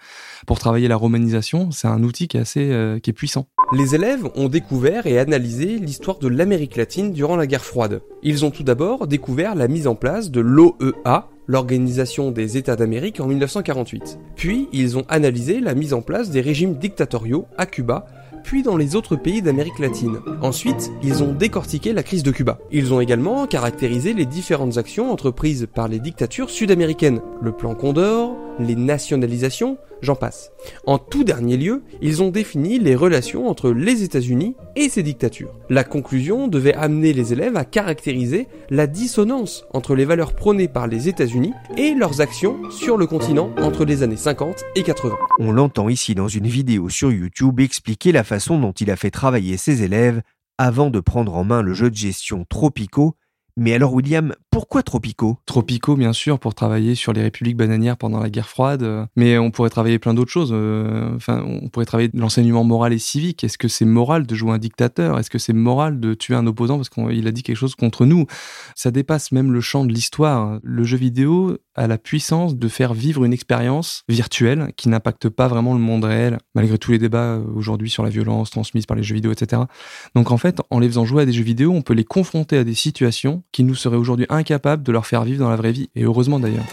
pour 0.47 0.59
travailler 0.59 0.89
la 0.89 0.97
romanisation. 0.97 1.71
C'est 1.71 1.87
un 1.87 2.03
outil 2.03 2.27
qui 2.27 2.39
est 2.39 2.41
assez 2.41 2.71
euh, 2.73 2.99
puissant. 3.15 3.47
Les 3.77 3.95
élèves 3.95 4.27
ont 4.35 4.49
découvert 4.49 5.07
et 5.07 5.19
analysé 5.19 5.79
l'histoire 5.79 6.19
de 6.19 6.29
l'Amérique 6.29 6.77
latine 6.77 7.13
durant 7.13 7.37
la 7.37 7.47
guerre 7.47 7.65
froide. 7.65 8.03
Ils 8.23 8.45
ont 8.45 8.51
tout 8.51 8.63
d'abord 8.63 9.07
découvert 9.07 9.55
la 9.55 9.69
mise 9.69 9.87
en 9.87 9.95
place 9.95 10.31
de 10.31 10.41
l'OEA, 10.41 11.29
l'Organisation 11.47 12.31
des 12.31 12.57
États 12.57 12.77
d'Amérique 12.77 13.21
en 13.21 13.27
1948. 13.27 14.19
Puis 14.35 14.69
ils 14.73 14.97
ont 14.97 15.05
analysé 15.09 15.61
la 15.61 15.75
mise 15.75 15.93
en 15.93 16.01
place 16.01 16.31
des 16.31 16.41
régimes 16.41 16.75
dictatoriaux 16.75 17.47
à 17.59 17.67
Cuba 17.67 18.07
puis 18.43 18.63
dans 18.63 18.77
les 18.77 18.97
autres 18.97 19.17
pays 19.17 19.43
d'Amérique 19.43 19.79
latine. 19.79 20.19
Ensuite, 20.41 20.91
ils 21.03 21.23
ont 21.23 21.33
décortiqué 21.33 21.93
la 21.93 22.03
crise 22.03 22.23
de 22.23 22.31
Cuba. 22.31 22.59
Ils 22.71 22.93
ont 22.93 23.01
également 23.01 23.47
caractérisé 23.47 24.15
les 24.15 24.27
différentes 24.27 24.79
actions 24.79 25.11
entreprises 25.11 25.69
par 25.73 25.89
les 25.89 25.99
dictatures 25.99 26.51
sud-américaines, 26.51 27.21
le 27.41 27.53
plan 27.53 27.75
Condor, 27.75 28.37
les 28.67 28.77
nationalisations, 28.77 29.79
j'en 30.01 30.15
passe. 30.15 30.51
En 30.87 30.99
tout 30.99 31.25
dernier 31.25 31.57
lieu, 31.57 31.83
ils 32.01 32.23
ont 32.23 32.31
défini 32.31 32.79
les 32.79 32.95
relations 32.95 33.49
entre 33.49 33.71
les 33.71 34.03
États-Unis 34.03 34.57
et 34.77 34.89
ces 34.89 35.03
dictatures. 35.03 35.53
La 35.71 35.85
conclusion 35.85 36.49
devait 36.49 36.75
amener 36.75 37.13
les 37.13 37.33
élèves 37.33 37.57
à 37.57 37.65
caractériser 37.65 38.49
la 38.71 38.87
dissonance 38.87 39.65
entre 39.73 39.95
les 39.95 40.05
valeurs 40.05 40.35
prônées 40.35 40.69
par 40.69 40.87
les 40.87 41.09
États-Unis 41.09 41.53
et 41.77 41.95
leurs 41.95 42.21
actions 42.21 42.59
sur 42.71 42.97
le 42.97 43.07
continent 43.07 43.51
entre 43.59 43.85
les 43.85 44.03
années 44.03 44.17
50 44.17 44.63
et 44.75 44.83
80. 44.83 45.17
On 45.39 45.53
l'entend 45.53 45.89
ici 45.89 46.15
dans 46.15 46.29
une 46.29 46.47
vidéo 46.47 46.89
sur 46.89 47.13
YouTube 47.13 47.61
expliquer 47.61 48.13
la 48.13 48.25
façon 48.25 48.59
dont 48.59 48.73
il 48.73 48.91
a 48.91 48.97
fait 48.97 49.11
travailler 49.11 49.57
ses 49.57 49.83
élèves 49.83 50.23
avant 50.59 50.91
de 50.91 51.01
prendre 51.01 51.35
en 51.35 51.45
main 51.45 51.63
le 51.63 51.75
jeu 51.75 51.91
de 51.91 51.97
gestion 51.97 52.45
Tropico 52.49 53.17
mais 53.57 53.75
alors 53.75 53.93
William, 53.93 54.35
pourquoi 54.51 54.83
Tropico? 54.83 55.39
Tropico, 55.47 55.97
bien 55.97 56.13
sûr, 56.13 56.39
pour 56.39 56.55
travailler 56.55 56.95
sur 56.95 57.13
les 57.13 57.23
républiques 57.23 57.57
bananières 57.57 57.97
pendant 57.97 58.21
la 58.21 58.31
guerre 58.31 58.49
froide, 58.49 58.83
euh, 58.83 59.05
mais 59.17 59.39
on 59.39 59.51
pourrait 59.51 59.71
travailler 59.71 59.99
plein 59.99 60.15
d'autres 60.15 60.31
choses. 60.31 60.51
Euh, 60.53 61.15
enfin, 61.17 61.45
on 61.45 61.69
pourrait 61.69 61.85
travailler 61.85 62.11
l'enseignement 62.15 62.65
moral 62.65 62.93
et 62.93 62.99
civique. 62.99 63.45
Est-ce 63.45 63.59
que 63.59 63.69
c'est 63.69 63.85
moral 63.85 64.27
de 64.27 64.35
jouer 64.35 64.53
un 64.53 64.59
dictateur? 64.59 65.19
Est-ce 65.19 65.31
que 65.31 65.39
c'est 65.39 65.53
moral 65.53 66.01
de 66.01 66.15
tuer 66.15 66.35
un 66.35 66.47
opposant 66.47 66.77
parce 66.77 66.89
qu'il 66.89 67.27
a 67.27 67.31
dit 67.31 67.43
quelque 67.43 67.57
chose 67.57 67.75
contre 67.75 68.07
nous? 68.07 68.27
Ça 68.75 68.91
dépasse 68.91 69.33
même 69.33 69.53
le 69.53 69.61
champ 69.61 69.85
de 69.85 69.93
l'histoire. 69.93 70.59
Le 70.63 70.85
jeu 70.85 70.97
vidéo 70.97 71.59
a 71.75 71.87
la 71.87 71.99
puissance 71.99 72.57
de 72.57 72.69
faire 72.69 72.95
vivre 72.95 73.25
une 73.25 73.33
expérience 73.33 74.05
virtuelle 74.09 74.73
qui 74.77 74.89
n'impacte 74.89 75.29
pas 75.29 75.49
vraiment 75.49 75.75
le 75.75 75.81
monde 75.81 76.05
réel, 76.05 76.39
malgré 76.55 76.79
tous 76.79 76.93
les 76.93 76.99
débats 76.99 77.37
euh, 77.37 77.45
aujourd'hui 77.55 77.91
sur 77.91 78.03
la 78.03 78.11
violence 78.11 78.51
transmise 78.51 78.87
par 78.87 78.97
les 78.97 79.03
jeux 79.03 79.15
vidéo, 79.15 79.33
etc. 79.33 79.63
Donc 80.15 80.31
en 80.31 80.37
fait, 80.37 80.61
en 80.71 80.79
les 80.79 80.89
faisant 80.89 81.05
jouer 81.05 81.23
à 81.23 81.27
des 81.27 81.33
jeux 81.33 81.45
vidéo, 81.45 81.73
on 81.73 81.83
peut 81.83 81.95
les 81.95 82.05
confronter 82.05 82.59
à 82.59 82.65
des 82.65 82.75
situations 82.75 83.43
qui 83.53 83.65
nous 83.65 83.75
seraient 83.75 83.97
aujourd'hui 83.97 84.27
incapables 84.29 84.83
de 84.83 84.93
leur 84.93 85.07
faire 85.07 85.25
vivre 85.25 85.41
dans 85.41 85.51
la 85.51 85.57
vraie 85.57 85.73
vie, 85.73 85.91
et 85.95 86.05
heureusement 86.05 86.39
d'ailleurs. 86.39 86.65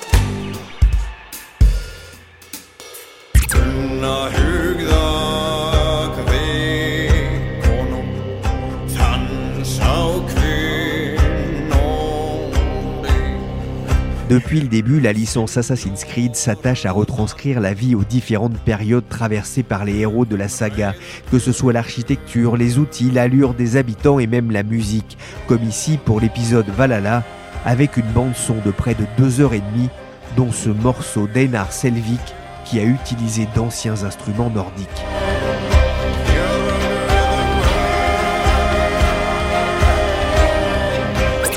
Depuis 14.29 14.61
le 14.61 14.67
début, 14.67 14.99
la 14.99 15.11
licence 15.11 15.57
Assassin's 15.57 16.03
Creed 16.03 16.35
s'attache 16.35 16.85
à 16.85 16.91
retranscrire 16.91 17.59
la 17.59 17.73
vie 17.73 17.95
aux 17.95 18.03
différentes 18.03 18.59
périodes 18.59 19.09
traversées 19.09 19.63
par 19.63 19.85
les 19.85 19.97
héros 19.97 20.23
de 20.23 20.35
la 20.35 20.47
saga, 20.47 20.93
que 21.31 21.39
ce 21.39 21.51
soit 21.51 21.73
l'architecture, 21.73 22.55
les 22.55 22.77
outils, 22.77 23.09
l'allure 23.09 23.55
des 23.55 23.75
habitants 23.75 24.19
et 24.19 24.27
même 24.27 24.51
la 24.51 24.61
musique, 24.61 25.17
comme 25.47 25.63
ici 25.63 25.97
pour 25.97 26.19
l'épisode 26.19 26.67
Valhalla, 26.67 27.23
avec 27.65 27.97
une 27.97 28.05
bande 28.11 28.35
son 28.35 28.53
de 28.63 28.69
près 28.69 28.93
de 28.93 29.05
deux 29.17 29.41
heures 29.41 29.55
et 29.55 29.63
demie, 29.73 29.89
dont 30.37 30.51
ce 30.51 30.69
morceau 30.69 31.25
d'Einar 31.25 31.73
Selvik 31.73 32.21
qui 32.65 32.79
a 32.79 32.83
utilisé 32.83 33.47
d'anciens 33.55 34.03
instruments 34.03 34.51
nordiques. 34.51 34.87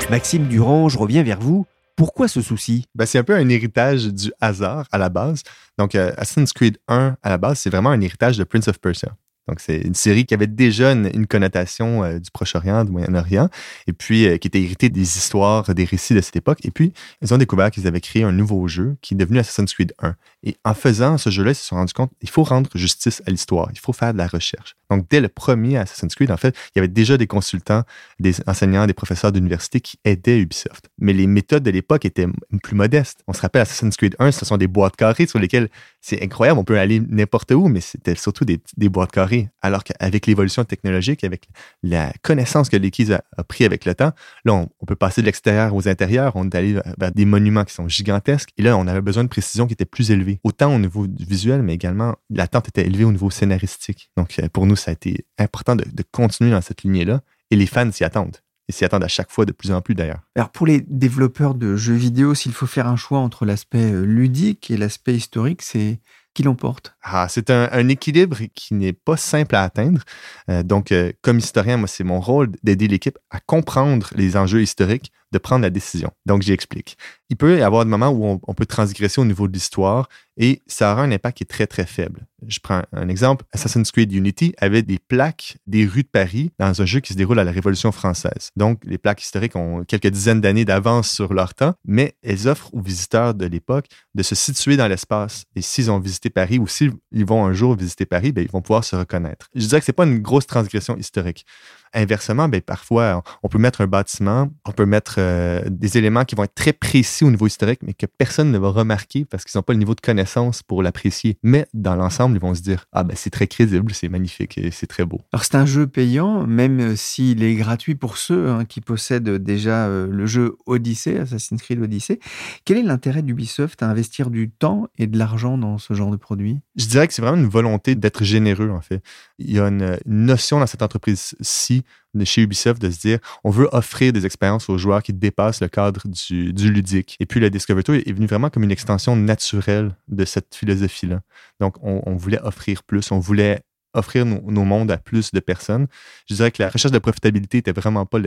Maxime 0.08 0.46
Durand, 0.46 0.88
je 0.88 0.96
reviens 0.96 1.22
vers 1.22 1.38
vous. 1.40 1.66
Pourquoi 1.96 2.28
ce 2.28 2.40
souci? 2.40 2.86
Ben, 2.94 3.06
c'est 3.06 3.18
un 3.18 3.24
peu 3.24 3.34
un 3.34 3.48
héritage 3.48 4.06
du 4.06 4.32
hasard 4.40 4.86
à 4.92 4.98
la 4.98 5.08
base. 5.08 5.42
Donc, 5.78 5.94
euh, 5.94 6.12
Assassin's 6.16 6.52
Creed 6.52 6.78
1, 6.88 7.16
à 7.22 7.28
la 7.28 7.38
base, 7.38 7.58
c'est 7.60 7.70
vraiment 7.70 7.90
un 7.90 8.00
héritage 8.00 8.38
de 8.38 8.44
Prince 8.44 8.68
of 8.68 8.78
Persia. 8.80 9.14
Donc, 9.48 9.58
c'est 9.58 9.78
une 9.78 9.94
série 9.94 10.24
qui 10.24 10.34
avait 10.34 10.46
déjà 10.46 10.92
une, 10.92 11.26
connotation 11.26 12.04
euh, 12.04 12.18
du 12.20 12.30
Proche-Orient, 12.30 12.84
du 12.84 12.92
Moyen-Orient, 12.92 13.48
et 13.88 13.92
puis 13.92 14.26
euh, 14.26 14.36
qui 14.36 14.46
était 14.46 14.62
héritée 14.62 14.88
des 14.88 15.00
histoires, 15.00 15.74
des 15.74 15.84
récits 15.84 16.14
de 16.14 16.20
cette 16.20 16.36
époque. 16.36 16.64
Et 16.64 16.70
puis, 16.70 16.92
ils 17.22 17.34
ont 17.34 17.38
découvert 17.38 17.70
qu'ils 17.70 17.88
avaient 17.88 18.00
créé 18.00 18.22
un 18.22 18.32
nouveau 18.32 18.68
jeu 18.68 18.96
qui 19.02 19.14
est 19.14 19.16
devenu 19.16 19.38
Assassin's 19.40 19.74
Creed 19.74 19.94
1. 19.98 20.14
Et 20.44 20.56
en 20.64 20.74
faisant 20.74 21.18
ce 21.18 21.30
jeu-là, 21.30 21.52
ils 21.52 21.56
se 21.56 21.66
sont 21.66 21.76
rendus 21.76 21.92
compte 21.92 22.12
qu'il 22.20 22.30
faut 22.30 22.44
rendre 22.44 22.70
justice 22.74 23.20
à 23.26 23.30
l'histoire, 23.30 23.68
il 23.72 23.80
faut 23.80 23.92
faire 23.92 24.12
de 24.12 24.18
la 24.18 24.28
recherche. 24.28 24.76
Donc, 24.90 25.06
dès 25.10 25.20
le 25.20 25.28
premier 25.28 25.76
Assassin's 25.78 26.14
Creed, 26.14 26.30
en 26.30 26.36
fait, 26.36 26.54
il 26.74 26.78
y 26.78 26.80
avait 26.80 26.88
déjà 26.88 27.16
des 27.16 27.26
consultants, 27.26 27.82
des 28.20 28.36
enseignants, 28.46 28.86
des 28.86 28.92
professeurs 28.92 29.32
d'université 29.32 29.80
qui 29.80 29.98
aidaient 30.04 30.38
Ubisoft. 30.38 30.88
Mais 30.98 31.12
les 31.12 31.26
méthodes 31.26 31.62
de 31.62 31.70
l'époque 31.70 32.04
étaient 32.04 32.26
plus 32.62 32.76
modestes. 32.76 33.22
On 33.26 33.32
se 33.32 33.40
rappelle 33.40 33.62
Assassin's 33.62 33.96
Creed 33.96 34.14
1, 34.18 34.32
ce 34.32 34.44
sont 34.44 34.56
des 34.56 34.68
boîtes 34.68 34.96
carrées 34.96 35.26
sur 35.26 35.38
lesquelles 35.38 35.68
c'est 36.00 36.22
incroyable, 36.22 36.60
on 36.60 36.64
peut 36.64 36.78
aller 36.78 37.00
n'importe 37.00 37.52
où, 37.52 37.68
mais 37.68 37.80
c'était 37.80 38.14
surtout 38.14 38.44
des, 38.44 38.60
des 38.76 38.88
boîtes 38.88 39.12
carrées 39.12 39.31
alors 39.60 39.84
qu'avec 39.84 40.26
l'évolution 40.26 40.64
technologique, 40.64 41.24
avec 41.24 41.48
la 41.82 42.12
connaissance 42.22 42.68
que 42.68 42.76
l'équipe 42.76 43.10
a, 43.10 43.44
pris 43.44 43.64
avec 43.64 43.84
le 43.84 43.94
temps, 43.94 44.12
là, 44.44 44.54
on, 44.54 44.86
peut 44.86 44.96
passer 44.96 45.20
de 45.20 45.26
l'extérieur 45.26 45.74
aux 45.74 45.88
intérieurs, 45.88 46.32
on 46.34 46.44
est 46.44 46.54
allé 46.54 46.78
vers 46.98 47.12
des 47.12 47.24
monuments 47.24 47.64
qui 47.64 47.74
sont 47.74 47.88
gigantesques, 47.88 48.50
et 48.56 48.62
là, 48.62 48.76
on 48.76 48.86
avait 48.86 49.00
besoin 49.00 49.24
de 49.24 49.28
précision 49.28 49.66
qui 49.66 49.72
était 49.72 49.84
plus 49.84 50.10
élevée, 50.10 50.40
autant 50.44 50.74
au 50.74 50.78
niveau 50.78 51.06
visuel, 51.18 51.62
mais 51.62 51.74
également 51.74 52.14
l'attente 52.30 52.68
était 52.68 52.86
élevée 52.86 53.04
au 53.04 53.12
niveau 53.12 53.30
scénaristique. 53.30 54.10
Donc, 54.16 54.38
euh, 54.38 54.48
pour 54.52 54.66
nous, 54.66 54.76
ça 54.76 54.90
a 54.90 54.94
été 54.94 55.26
important 55.38 55.76
de, 55.76 55.84
de 55.84 56.04
continuer 56.10 56.50
dans 56.50 56.60
cette 56.60 56.82
lignée-là, 56.82 57.22
et 57.50 57.56
les 57.56 57.66
fans 57.66 57.90
s'y 57.90 58.04
attendent 58.04 58.38
et 58.68 58.72
s'y 58.72 58.84
attendent 58.84 59.04
à 59.04 59.08
chaque 59.08 59.30
fois 59.30 59.44
de 59.44 59.52
plus 59.52 59.72
en 59.72 59.80
plus 59.80 59.94
d'ailleurs. 59.94 60.20
Alors 60.36 60.50
pour 60.50 60.66
les 60.66 60.80
développeurs 60.80 61.54
de 61.54 61.76
jeux 61.76 61.94
vidéo, 61.94 62.34
s'il 62.34 62.52
faut 62.52 62.66
faire 62.66 62.86
un 62.86 62.96
choix 62.96 63.18
entre 63.18 63.44
l'aspect 63.44 63.92
euh, 63.92 64.04
ludique 64.04 64.70
et 64.70 64.76
l'aspect 64.76 65.14
historique, 65.14 65.62
c'est 65.62 66.00
qui 66.34 66.42
l'emporte 66.42 66.94
ah, 67.02 67.26
C'est 67.28 67.50
un, 67.50 67.88
équilibre 67.88 68.38
qui 68.54 68.74
n'est 68.74 68.92
pas 68.92 69.16
simple 69.16 69.54
à 69.54 69.62
atteindre. 69.62 70.02
Euh, 70.48 70.62
donc, 70.62 70.92
euh, 70.92 71.12
comme 71.22 71.38
historien, 71.38 71.76
moi, 71.76 71.88
c'est 71.88 72.04
mon 72.04 72.20
rôle 72.20 72.50
d'aider 72.62 72.88
l'équipe 72.88 73.18
à 73.30 73.40
comprendre 73.40 74.08
les 74.14 74.36
enjeux 74.36 74.62
historiques, 74.62 75.12
de 75.32 75.38
prendre 75.38 75.62
la 75.62 75.70
décision. 75.70 76.10
Donc, 76.26 76.42
j'explique. 76.42 76.96
Il 77.30 77.36
peut 77.36 77.58
y 77.58 77.62
avoir 77.62 77.84
des 77.84 77.90
moments 77.90 78.10
où 78.10 78.40
on, 78.46 78.54
peut 78.54 78.66
transgresser 78.66 79.18
au 79.20 79.24
niveau 79.24 79.48
de 79.48 79.54
l'histoire 79.54 80.08
et 80.36 80.60
ça 80.66 80.92
aura 80.92 81.02
un 81.02 81.12
impact 81.12 81.38
qui 81.38 81.44
est 81.44 81.46
très, 81.46 81.66
très 81.66 81.86
faible. 81.86 82.26
Je 82.46 82.58
prends 82.60 82.82
un 82.92 83.08
exemple. 83.08 83.46
Assassin's 83.52 83.90
Creed 83.90 84.12
Unity 84.12 84.54
avait 84.58 84.82
des 84.82 84.98
plaques 84.98 85.56
des 85.66 85.86
rues 85.86 86.02
de 86.02 86.08
Paris 86.08 86.50
dans 86.58 86.82
un 86.82 86.84
jeu 86.84 87.00
qui 87.00 87.14
se 87.14 87.18
déroule 87.18 87.38
à 87.38 87.44
la 87.44 87.50
Révolution 87.50 87.90
française. 87.90 88.50
Donc, 88.56 88.80
les 88.84 88.98
plaques 88.98 89.22
historiques 89.22 89.56
ont 89.56 89.84
quelques 89.84 90.08
dizaines 90.08 90.42
d'années 90.42 90.66
d'avance 90.66 91.10
sur 91.10 91.32
leur 91.32 91.54
temps, 91.54 91.74
mais 91.86 92.14
elles 92.22 92.48
offrent 92.48 92.74
aux 92.74 92.80
visiteurs 92.80 93.32
de 93.32 93.46
l'époque 93.46 93.86
de 94.14 94.22
se 94.22 94.34
situer 94.34 94.76
dans 94.76 94.88
l'espace. 94.88 95.44
Et 95.56 95.62
s'ils 95.62 95.90
ont 95.90 96.00
visité 96.00 96.28
Paris 96.28 96.58
ou 96.58 96.66
s'ils 96.66 96.92
vont 97.12 97.46
un 97.46 97.54
jour 97.54 97.74
visiter 97.74 98.04
Paris, 98.04 98.32
ben, 98.32 98.44
ils 98.44 98.50
vont 98.50 98.60
pouvoir 98.60 98.84
se 98.84 98.96
reconnaître. 98.96 99.48
Je 99.54 99.66
dirais 99.66 99.80
que 99.80 99.86
c'est 99.86 99.92
pas 99.94 100.04
une 100.04 100.18
grosse 100.18 100.46
transgression 100.46 100.96
historique. 100.98 101.46
Inversement, 101.94 102.48
ben, 102.48 102.60
parfois, 102.60 103.22
on 103.42 103.48
peut 103.48 103.58
mettre 103.58 103.82
un 103.82 103.86
bâtiment, 103.86 104.50
on 104.64 104.72
peut 104.72 104.86
mettre 104.86 105.16
euh, 105.18 105.62
des 105.68 105.98
éléments 105.98 106.24
qui 106.24 106.34
vont 106.34 106.44
être 106.44 106.54
très 106.54 106.72
précis 106.72 107.24
au 107.24 107.30
niveau 107.30 107.46
historique, 107.46 107.80
mais 107.82 107.92
que 107.92 108.06
personne 108.06 108.50
ne 108.50 108.58
va 108.58 108.70
remarquer 108.70 109.26
parce 109.26 109.44
qu'ils 109.44 109.58
n'ont 109.58 109.62
pas 109.62 109.74
le 109.74 109.78
niveau 109.78 109.94
de 109.94 110.00
connaissance 110.00 110.62
pour 110.62 110.82
l'apprécier. 110.82 111.36
Mais 111.42 111.66
dans 111.74 111.94
l'ensemble, 111.94 112.36
ils 112.36 112.40
vont 112.40 112.54
se 112.54 112.62
dire 112.62 112.86
Ah, 112.92 113.04
ben 113.04 113.14
c'est 113.16 113.30
très 113.30 113.46
crédible, 113.46 113.92
c'est 113.92 114.08
magnifique 114.08 114.56
et 114.56 114.70
c'est 114.70 114.86
très 114.86 115.04
beau. 115.04 115.20
Alors, 115.32 115.44
c'est 115.44 115.56
un 115.56 115.66
jeu 115.66 115.86
payant, 115.86 116.46
même 116.46 116.96
s'il 116.96 117.42
est 117.42 117.54
gratuit 117.54 117.94
pour 117.94 118.16
ceux 118.16 118.48
hein, 118.48 118.64
qui 118.64 118.80
possèdent 118.80 119.28
déjà 119.28 119.86
euh, 119.86 120.06
le 120.10 120.24
jeu 120.26 120.56
Odyssey, 120.66 121.18
Assassin's 121.18 121.60
Creed 121.60 121.80
Odyssey. 121.80 122.20
Quel 122.64 122.78
est 122.78 122.82
l'intérêt 122.82 123.22
d'Ubisoft 123.22 123.82
à 123.82 123.88
investir 123.88 124.30
du 124.30 124.50
temps 124.50 124.86
et 124.96 125.06
de 125.06 125.18
l'argent 125.18 125.58
dans 125.58 125.76
ce 125.76 125.92
genre 125.92 126.10
de 126.10 126.16
produit? 126.16 126.58
Je 126.76 126.86
dirais 126.86 127.06
que 127.06 127.12
c'est 127.12 127.22
vraiment 127.22 127.38
une 127.38 127.48
volonté 127.48 127.94
d'être 127.94 128.24
généreux, 128.24 128.70
en 128.70 128.80
fait. 128.80 129.02
Il 129.38 129.50
y 129.52 129.60
a 129.60 129.66
une 129.66 129.98
notion 130.06 130.58
dans 130.58 130.66
cette 130.66 130.82
entreprise-ci 130.82 131.81
chez 132.24 132.42
Ubisoft 132.42 132.80
de 132.80 132.90
se 132.90 133.00
dire 133.00 133.18
on 133.44 133.50
veut 133.50 133.68
offrir 133.72 134.12
des 134.12 134.26
expériences 134.26 134.68
aux 134.68 134.78
joueurs 134.78 135.02
qui 135.02 135.12
dépassent 135.12 135.60
le 135.60 135.68
cadre 135.68 136.02
du, 136.08 136.52
ludique. 136.52 137.16
Et 137.20 137.26
puis 137.26 137.40
la 137.40 137.50
Discovery 137.50 137.84
Tour 137.84 137.94
est 137.94 138.12
venue 138.12 138.26
vraiment 138.26 138.50
comme 138.50 138.64
une 138.64 138.70
extension 138.70 139.16
naturelle 139.16 139.94
de 140.08 140.24
cette 140.24 140.54
philosophie-là. 140.54 141.20
Donc 141.60 141.76
on, 141.82 142.16
voulait 142.16 142.40
offrir 142.40 142.82
plus, 142.82 143.10
on 143.10 143.18
voulait 143.18 143.62
offrir 143.94 144.24
nos, 144.24 144.64
mondes 144.64 144.90
à 144.90 144.96
plus 144.96 145.32
de 145.32 145.40
personnes. 145.40 145.86
Je 146.28 146.34
dirais 146.34 146.50
que 146.50 146.62
la 146.62 146.70
recherche 146.70 146.92
de 146.92 146.98
profitabilité 146.98 147.58
n'était 147.58 147.72
vraiment 147.72 148.06
pas 148.06 148.18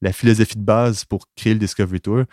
la 0.00 0.12
philosophie 0.12 0.56
de 0.56 0.64
base 0.64 1.04
pour 1.04 1.26
créer 1.36 1.54
le 1.54 1.60
Discovery 1.60 2.00
Tour. 2.00 2.24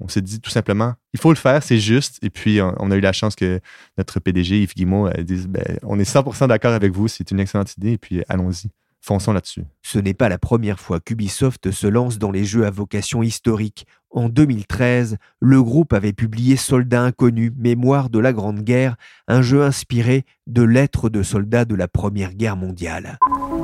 On 0.00 0.08
s'est 0.08 0.20
dit 0.20 0.40
tout 0.40 0.50
simplement, 0.50 0.94
il 1.14 1.20
faut 1.20 1.30
le 1.30 1.36
faire, 1.36 1.62
c'est 1.62 1.78
juste. 1.78 2.18
Et 2.22 2.28
puis, 2.28 2.60
on, 2.60 2.90
a 2.90 2.96
eu 2.96 3.00
la 3.00 3.12
chance 3.12 3.34
que 3.34 3.60
notre 3.96 4.20
PDG, 4.20 4.62
Yves 4.62 4.74
Guimau, 4.74 5.08
dise, 5.20 5.48
ben, 5.48 5.78
on 5.82 5.98
est 5.98 6.10
100% 6.10 6.48
d'accord 6.48 6.72
avec 6.72 6.92
vous, 6.92 7.08
c'est 7.08 7.30
une 7.30 7.40
excellente 7.40 7.74
idée, 7.76 7.92
et 7.92 7.98
puis 7.98 8.22
allons-y. 8.28 8.70
Fonçons 9.00 9.32
là-dessus. 9.32 9.64
Ce 9.82 9.98
n'est 9.98 10.14
pas 10.14 10.28
la 10.28 10.38
première 10.38 10.80
fois 10.80 10.98
qu'Ubisoft 10.98 11.70
se 11.70 11.86
lance 11.86 12.18
dans 12.18 12.32
les 12.32 12.44
jeux 12.44 12.66
à 12.66 12.70
vocation 12.70 13.22
historique. 13.22 13.86
En 14.10 14.28
2013, 14.28 15.18
le 15.40 15.62
groupe 15.62 15.92
avait 15.92 16.12
publié 16.12 16.56
Soldats 16.56 17.02
inconnus, 17.02 17.52
Mémoire 17.56 18.10
de 18.10 18.18
la 18.18 18.32
Grande 18.32 18.62
Guerre, 18.62 18.96
un 19.28 19.42
jeu 19.42 19.62
inspiré 19.62 20.24
de 20.46 20.62
lettres 20.62 21.08
de 21.08 21.22
soldats 21.22 21.64
de 21.64 21.74
la 21.74 21.86
Première 21.86 22.34
Guerre 22.34 22.56
mondiale. 22.56 23.18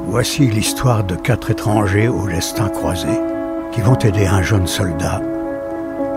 Voici 0.07 0.47
l'histoire 0.47 1.05
de 1.05 1.17
quatre 1.17 1.51
étrangers 1.51 2.09
au 2.09 2.29
destin 2.29 2.69
croisé 2.69 3.09
qui 3.73 3.81
vont 3.81 3.99
aider 3.99 4.27
un 4.27 4.43
jeune 4.43 4.67
soldat 4.67 5.23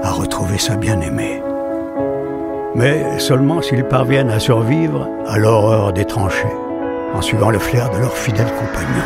à 0.03 0.11
retrouver 0.11 0.57
sa 0.57 0.75
bien-aimée. 0.75 1.41
Mais 2.75 3.19
seulement 3.19 3.61
s'ils 3.61 3.85
parviennent 3.85 4.29
à 4.29 4.39
survivre 4.39 5.09
à 5.25 5.39
l'horreur 5.39 5.93
des 5.93 6.05
tranchées 6.05 6.64
en 7.13 7.21
suivant 7.21 7.49
le 7.49 7.59
flair 7.59 7.89
de 7.91 7.97
leurs 7.97 8.17
fidèles 8.17 8.51
compagnons. 8.53 9.05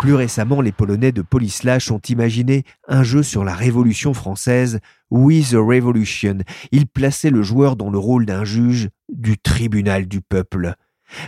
Plus 0.00 0.14
récemment, 0.14 0.62
les 0.62 0.72
Polonais 0.72 1.12
de 1.12 1.20
Polislash 1.20 1.90
ont 1.90 2.00
imaginé 2.08 2.64
un 2.88 3.02
jeu 3.02 3.22
sur 3.22 3.44
la 3.44 3.54
Révolution 3.54 4.14
française, 4.14 4.80
We 5.10 5.50
the 5.50 5.56
Revolution. 5.56 6.38
Ils 6.72 6.86
plaçaient 6.86 7.30
le 7.30 7.42
joueur 7.42 7.76
dans 7.76 7.90
le 7.90 7.98
rôle 7.98 8.24
d'un 8.24 8.44
juge 8.44 8.88
du 9.12 9.36
tribunal 9.36 10.06
du 10.08 10.22
peuple. 10.22 10.74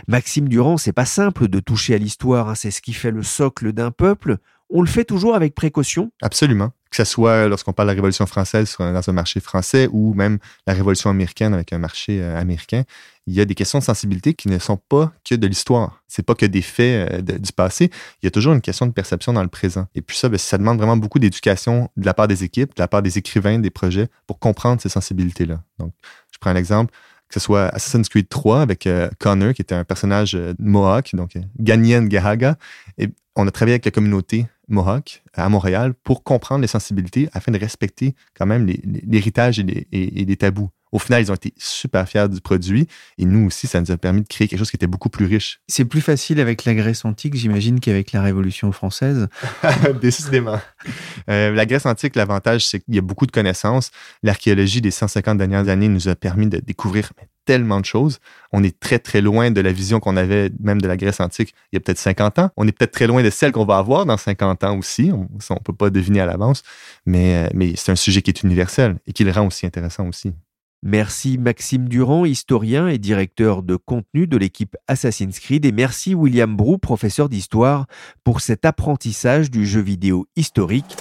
Maxime 0.07 0.49
Durand, 0.49 0.77
c'est 0.77 0.93
pas 0.93 1.05
simple 1.05 1.47
de 1.47 1.59
toucher 1.59 1.93
à 1.93 1.97
l'histoire, 1.97 2.49
hein. 2.49 2.55
c'est 2.55 2.71
ce 2.71 2.81
qui 2.81 2.93
fait 2.93 3.11
le 3.11 3.21
socle 3.21 3.73
d'un 3.73 3.91
peuple. 3.91 4.37
On 4.69 4.81
le 4.81 4.87
fait 4.87 5.05
toujours 5.05 5.35
avec 5.35 5.55
précaution 5.55 6.11
Absolument 6.21 6.71
que 6.93 7.03
ce 7.03 7.11
soit 7.11 7.47
lorsqu'on 7.47 7.73
parle 7.73 7.87
de 7.87 7.91
la 7.93 7.95
Révolution 7.95 8.25
française 8.27 8.75
dans 8.77 9.09
un 9.09 9.13
marché 9.13 9.39
français 9.39 9.89
ou 9.91 10.13
même 10.13 10.37
la 10.67 10.73
Révolution 10.73 11.09
américaine 11.09 11.53
avec 11.53 11.73
un 11.73 11.79
marché 11.79 12.21
euh, 12.21 12.39
américain, 12.39 12.83
il 13.25 13.33
y 13.33 13.41
a 13.41 13.45
des 13.45 13.55
questions 13.55 13.79
de 13.79 13.83
sensibilité 13.83 14.35
qui 14.35 14.47
ne 14.47 14.59
sont 14.59 14.77
pas 14.77 15.11
que 15.27 15.33
de 15.33 15.47
l'histoire. 15.47 16.03
C'est 16.07 16.23
pas 16.23 16.35
que 16.35 16.45
des 16.45 16.61
faits 16.61 17.11
euh, 17.11 17.21
du 17.21 17.51
passé. 17.51 17.89
Il 18.21 18.25
y 18.25 18.27
a 18.27 18.31
toujours 18.31 18.53
une 18.53 18.61
question 18.61 18.85
de 18.85 18.91
perception 18.91 19.33
dans 19.33 19.41
le 19.41 19.49
présent. 19.49 19.87
Et 19.95 20.01
puis 20.01 20.15
ça, 20.15 20.29
ben, 20.29 20.37
ça 20.37 20.57
demande 20.59 20.77
vraiment 20.77 20.95
beaucoup 20.95 21.17
d'éducation 21.17 21.89
de 21.97 22.05
la 22.05 22.13
part 22.13 22.27
des 22.27 22.43
équipes, 22.43 22.75
de 22.75 22.81
la 22.81 22.87
part 22.87 23.01
des 23.01 23.17
écrivains, 23.17 23.57
des 23.57 23.71
projets, 23.71 24.07
pour 24.27 24.37
comprendre 24.37 24.79
ces 24.79 24.89
sensibilités-là. 24.89 25.63
Donc, 25.79 25.93
je 26.31 26.37
prends 26.39 26.51
un 26.51 26.55
exemple 26.55 26.93
que 27.27 27.39
ce 27.39 27.45
soit 27.45 27.69
Assassin's 27.69 28.09
Creed 28.09 28.29
3 28.29 28.61
avec 28.61 28.85
euh, 28.85 29.09
Connor, 29.17 29.55
qui 29.55 29.63
était 29.63 29.73
un 29.73 29.83
personnage 29.83 30.37
Mohawk, 30.59 31.15
donc 31.15 31.31
Ganyen 31.59 32.05
Gahaga. 32.05 32.57
Et 32.99 33.09
on 33.35 33.47
a 33.47 33.51
travaillé 33.51 33.73
avec 33.73 33.85
la 33.85 33.91
communauté 33.91 34.45
Mohawk 34.67 35.23
à 35.33 35.47
Montréal 35.49 35.93
pour 36.03 36.23
comprendre 36.23 36.61
les 36.61 36.67
sensibilités 36.67 37.29
afin 37.33 37.51
de 37.51 37.59
respecter 37.59 38.15
quand 38.37 38.45
même 38.45 38.65
l'héritage 38.83 39.59
et, 39.59 39.87
les 39.91 40.37
tabous. 40.37 40.69
Au 40.91 40.99
final, 40.99 41.23
ils 41.23 41.31
ont 41.31 41.35
été 41.35 41.55
super 41.57 42.07
fiers 42.07 42.29
du 42.29 42.39
produit 42.39 42.87
et 43.17 43.25
nous 43.25 43.47
aussi, 43.47 43.65
ça 43.65 43.81
nous 43.81 43.89
a 43.89 43.97
permis 43.97 44.21
de 44.21 44.27
créer 44.27 44.47
quelque 44.47 44.59
chose 44.59 44.69
qui 44.69 44.75
était 44.75 44.85
beaucoup 44.85 45.09
plus 45.09 45.25
riche. 45.25 45.59
C'est 45.67 45.85
plus 45.85 46.01
facile 46.01 46.39
avec 46.39 46.65
la 46.65 46.75
Grèce 46.75 47.03
antique, 47.03 47.33
j'imagine, 47.33 47.79
qu'avec 47.79 48.11
la 48.11 48.21
Révolution 48.21 48.71
française. 48.71 49.27
Décidément. 50.01 50.59
Euh, 51.31 51.51
la 51.51 51.65
Grèce 51.65 51.87
antique, 51.87 52.15
l'avantage, 52.15 52.67
c'est 52.67 52.79
qu'il 52.79 52.93
y 52.93 52.99
a 52.99 53.01
beaucoup 53.01 53.25
de 53.25 53.31
connaissances. 53.31 53.89
L'archéologie 54.21 54.81
des 54.81 54.91
150 54.91 55.39
dernières 55.39 55.67
années 55.67 55.89
nous 55.89 56.09
a 56.09 56.15
permis 56.15 56.45
de 56.45 56.59
découvrir 56.59 57.11
tellement 57.45 57.79
de 57.79 57.85
choses. 57.85 58.19
On 58.51 58.63
est 58.63 58.79
très, 58.79 58.99
très 58.99 59.21
loin 59.21 59.51
de 59.51 59.61
la 59.61 59.71
vision 59.71 59.99
qu'on 59.99 60.17
avait 60.17 60.51
même 60.59 60.81
de 60.81 60.87
la 60.87 60.97
Grèce 60.97 61.19
antique 61.19 61.53
il 61.71 61.75
y 61.75 61.77
a 61.77 61.79
peut-être 61.79 61.97
50 61.99 62.39
ans. 62.39 62.49
On 62.57 62.67
est 62.67 62.71
peut-être 62.71 62.91
très 62.91 63.07
loin 63.07 63.23
de 63.23 63.29
celle 63.29 63.51
qu'on 63.51 63.65
va 63.65 63.77
avoir 63.77 64.05
dans 64.05 64.17
50 64.17 64.63
ans 64.63 64.77
aussi. 64.77 65.11
On 65.11 65.27
ne 65.53 65.59
peut 65.59 65.73
pas 65.73 65.89
deviner 65.89 66.21
à 66.21 66.25
l'avance. 66.25 66.63
Mais, 67.05 67.45
euh, 67.45 67.49
mais 67.53 67.73
c'est 67.75 67.91
un 67.91 67.95
sujet 67.95 68.21
qui 68.21 68.31
est 68.31 68.43
universel 68.43 68.97
et 69.07 69.13
qui 69.13 69.23
le 69.23 69.31
rend 69.31 69.47
aussi 69.47 69.65
intéressant 69.65 70.07
aussi. 70.07 70.33
Merci 70.85 71.37
Maxime 71.37 71.87
Durand, 71.87 72.25
historien 72.25 72.89
et 72.89 72.97
directeur 72.97 73.63
de 73.63 73.77
contenu 73.77 74.27
de 74.27 74.35
l'équipe 74.35 74.75
Assassin's 74.89 75.39
Creed, 75.39 75.63
et 75.63 75.71
merci 75.71 76.13
William 76.13 76.53
Brou, 76.57 76.77
professeur 76.77 77.29
d'histoire, 77.29 77.85
pour 78.25 78.41
cet 78.41 78.65
apprentissage 78.65 79.49
du 79.49 79.65
jeu 79.65 79.79
vidéo 79.79 80.27
historique. 80.35 80.97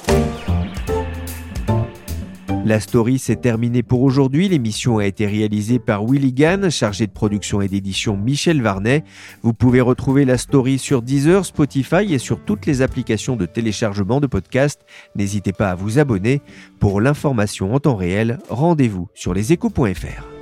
La 2.64 2.78
story 2.78 3.18
s'est 3.18 3.36
terminée 3.36 3.82
pour 3.82 4.02
aujourd'hui. 4.02 4.48
L'émission 4.48 4.98
a 4.98 5.06
été 5.06 5.26
réalisée 5.26 5.80
par 5.80 6.06
Willy 6.06 6.32
Gann, 6.32 6.70
chargé 6.70 7.08
de 7.08 7.12
production 7.12 7.60
et 7.60 7.66
d'édition 7.66 8.16
Michel 8.16 8.62
Varnet. 8.62 9.02
Vous 9.42 9.52
pouvez 9.52 9.80
retrouver 9.80 10.24
la 10.24 10.38
story 10.38 10.78
sur 10.78 11.02
Deezer, 11.02 11.44
Spotify 11.44 12.14
et 12.14 12.18
sur 12.18 12.38
toutes 12.44 12.66
les 12.66 12.80
applications 12.80 13.34
de 13.34 13.46
téléchargement 13.46 14.20
de 14.20 14.28
podcasts. 14.28 14.82
N'hésitez 15.16 15.52
pas 15.52 15.70
à 15.70 15.74
vous 15.74 15.98
abonner. 15.98 16.40
Pour 16.78 17.00
l'information 17.00 17.74
en 17.74 17.80
temps 17.80 17.96
réel, 17.96 18.38
rendez-vous 18.48 19.08
sur 19.12 19.34
leséchos.fr. 19.34 20.41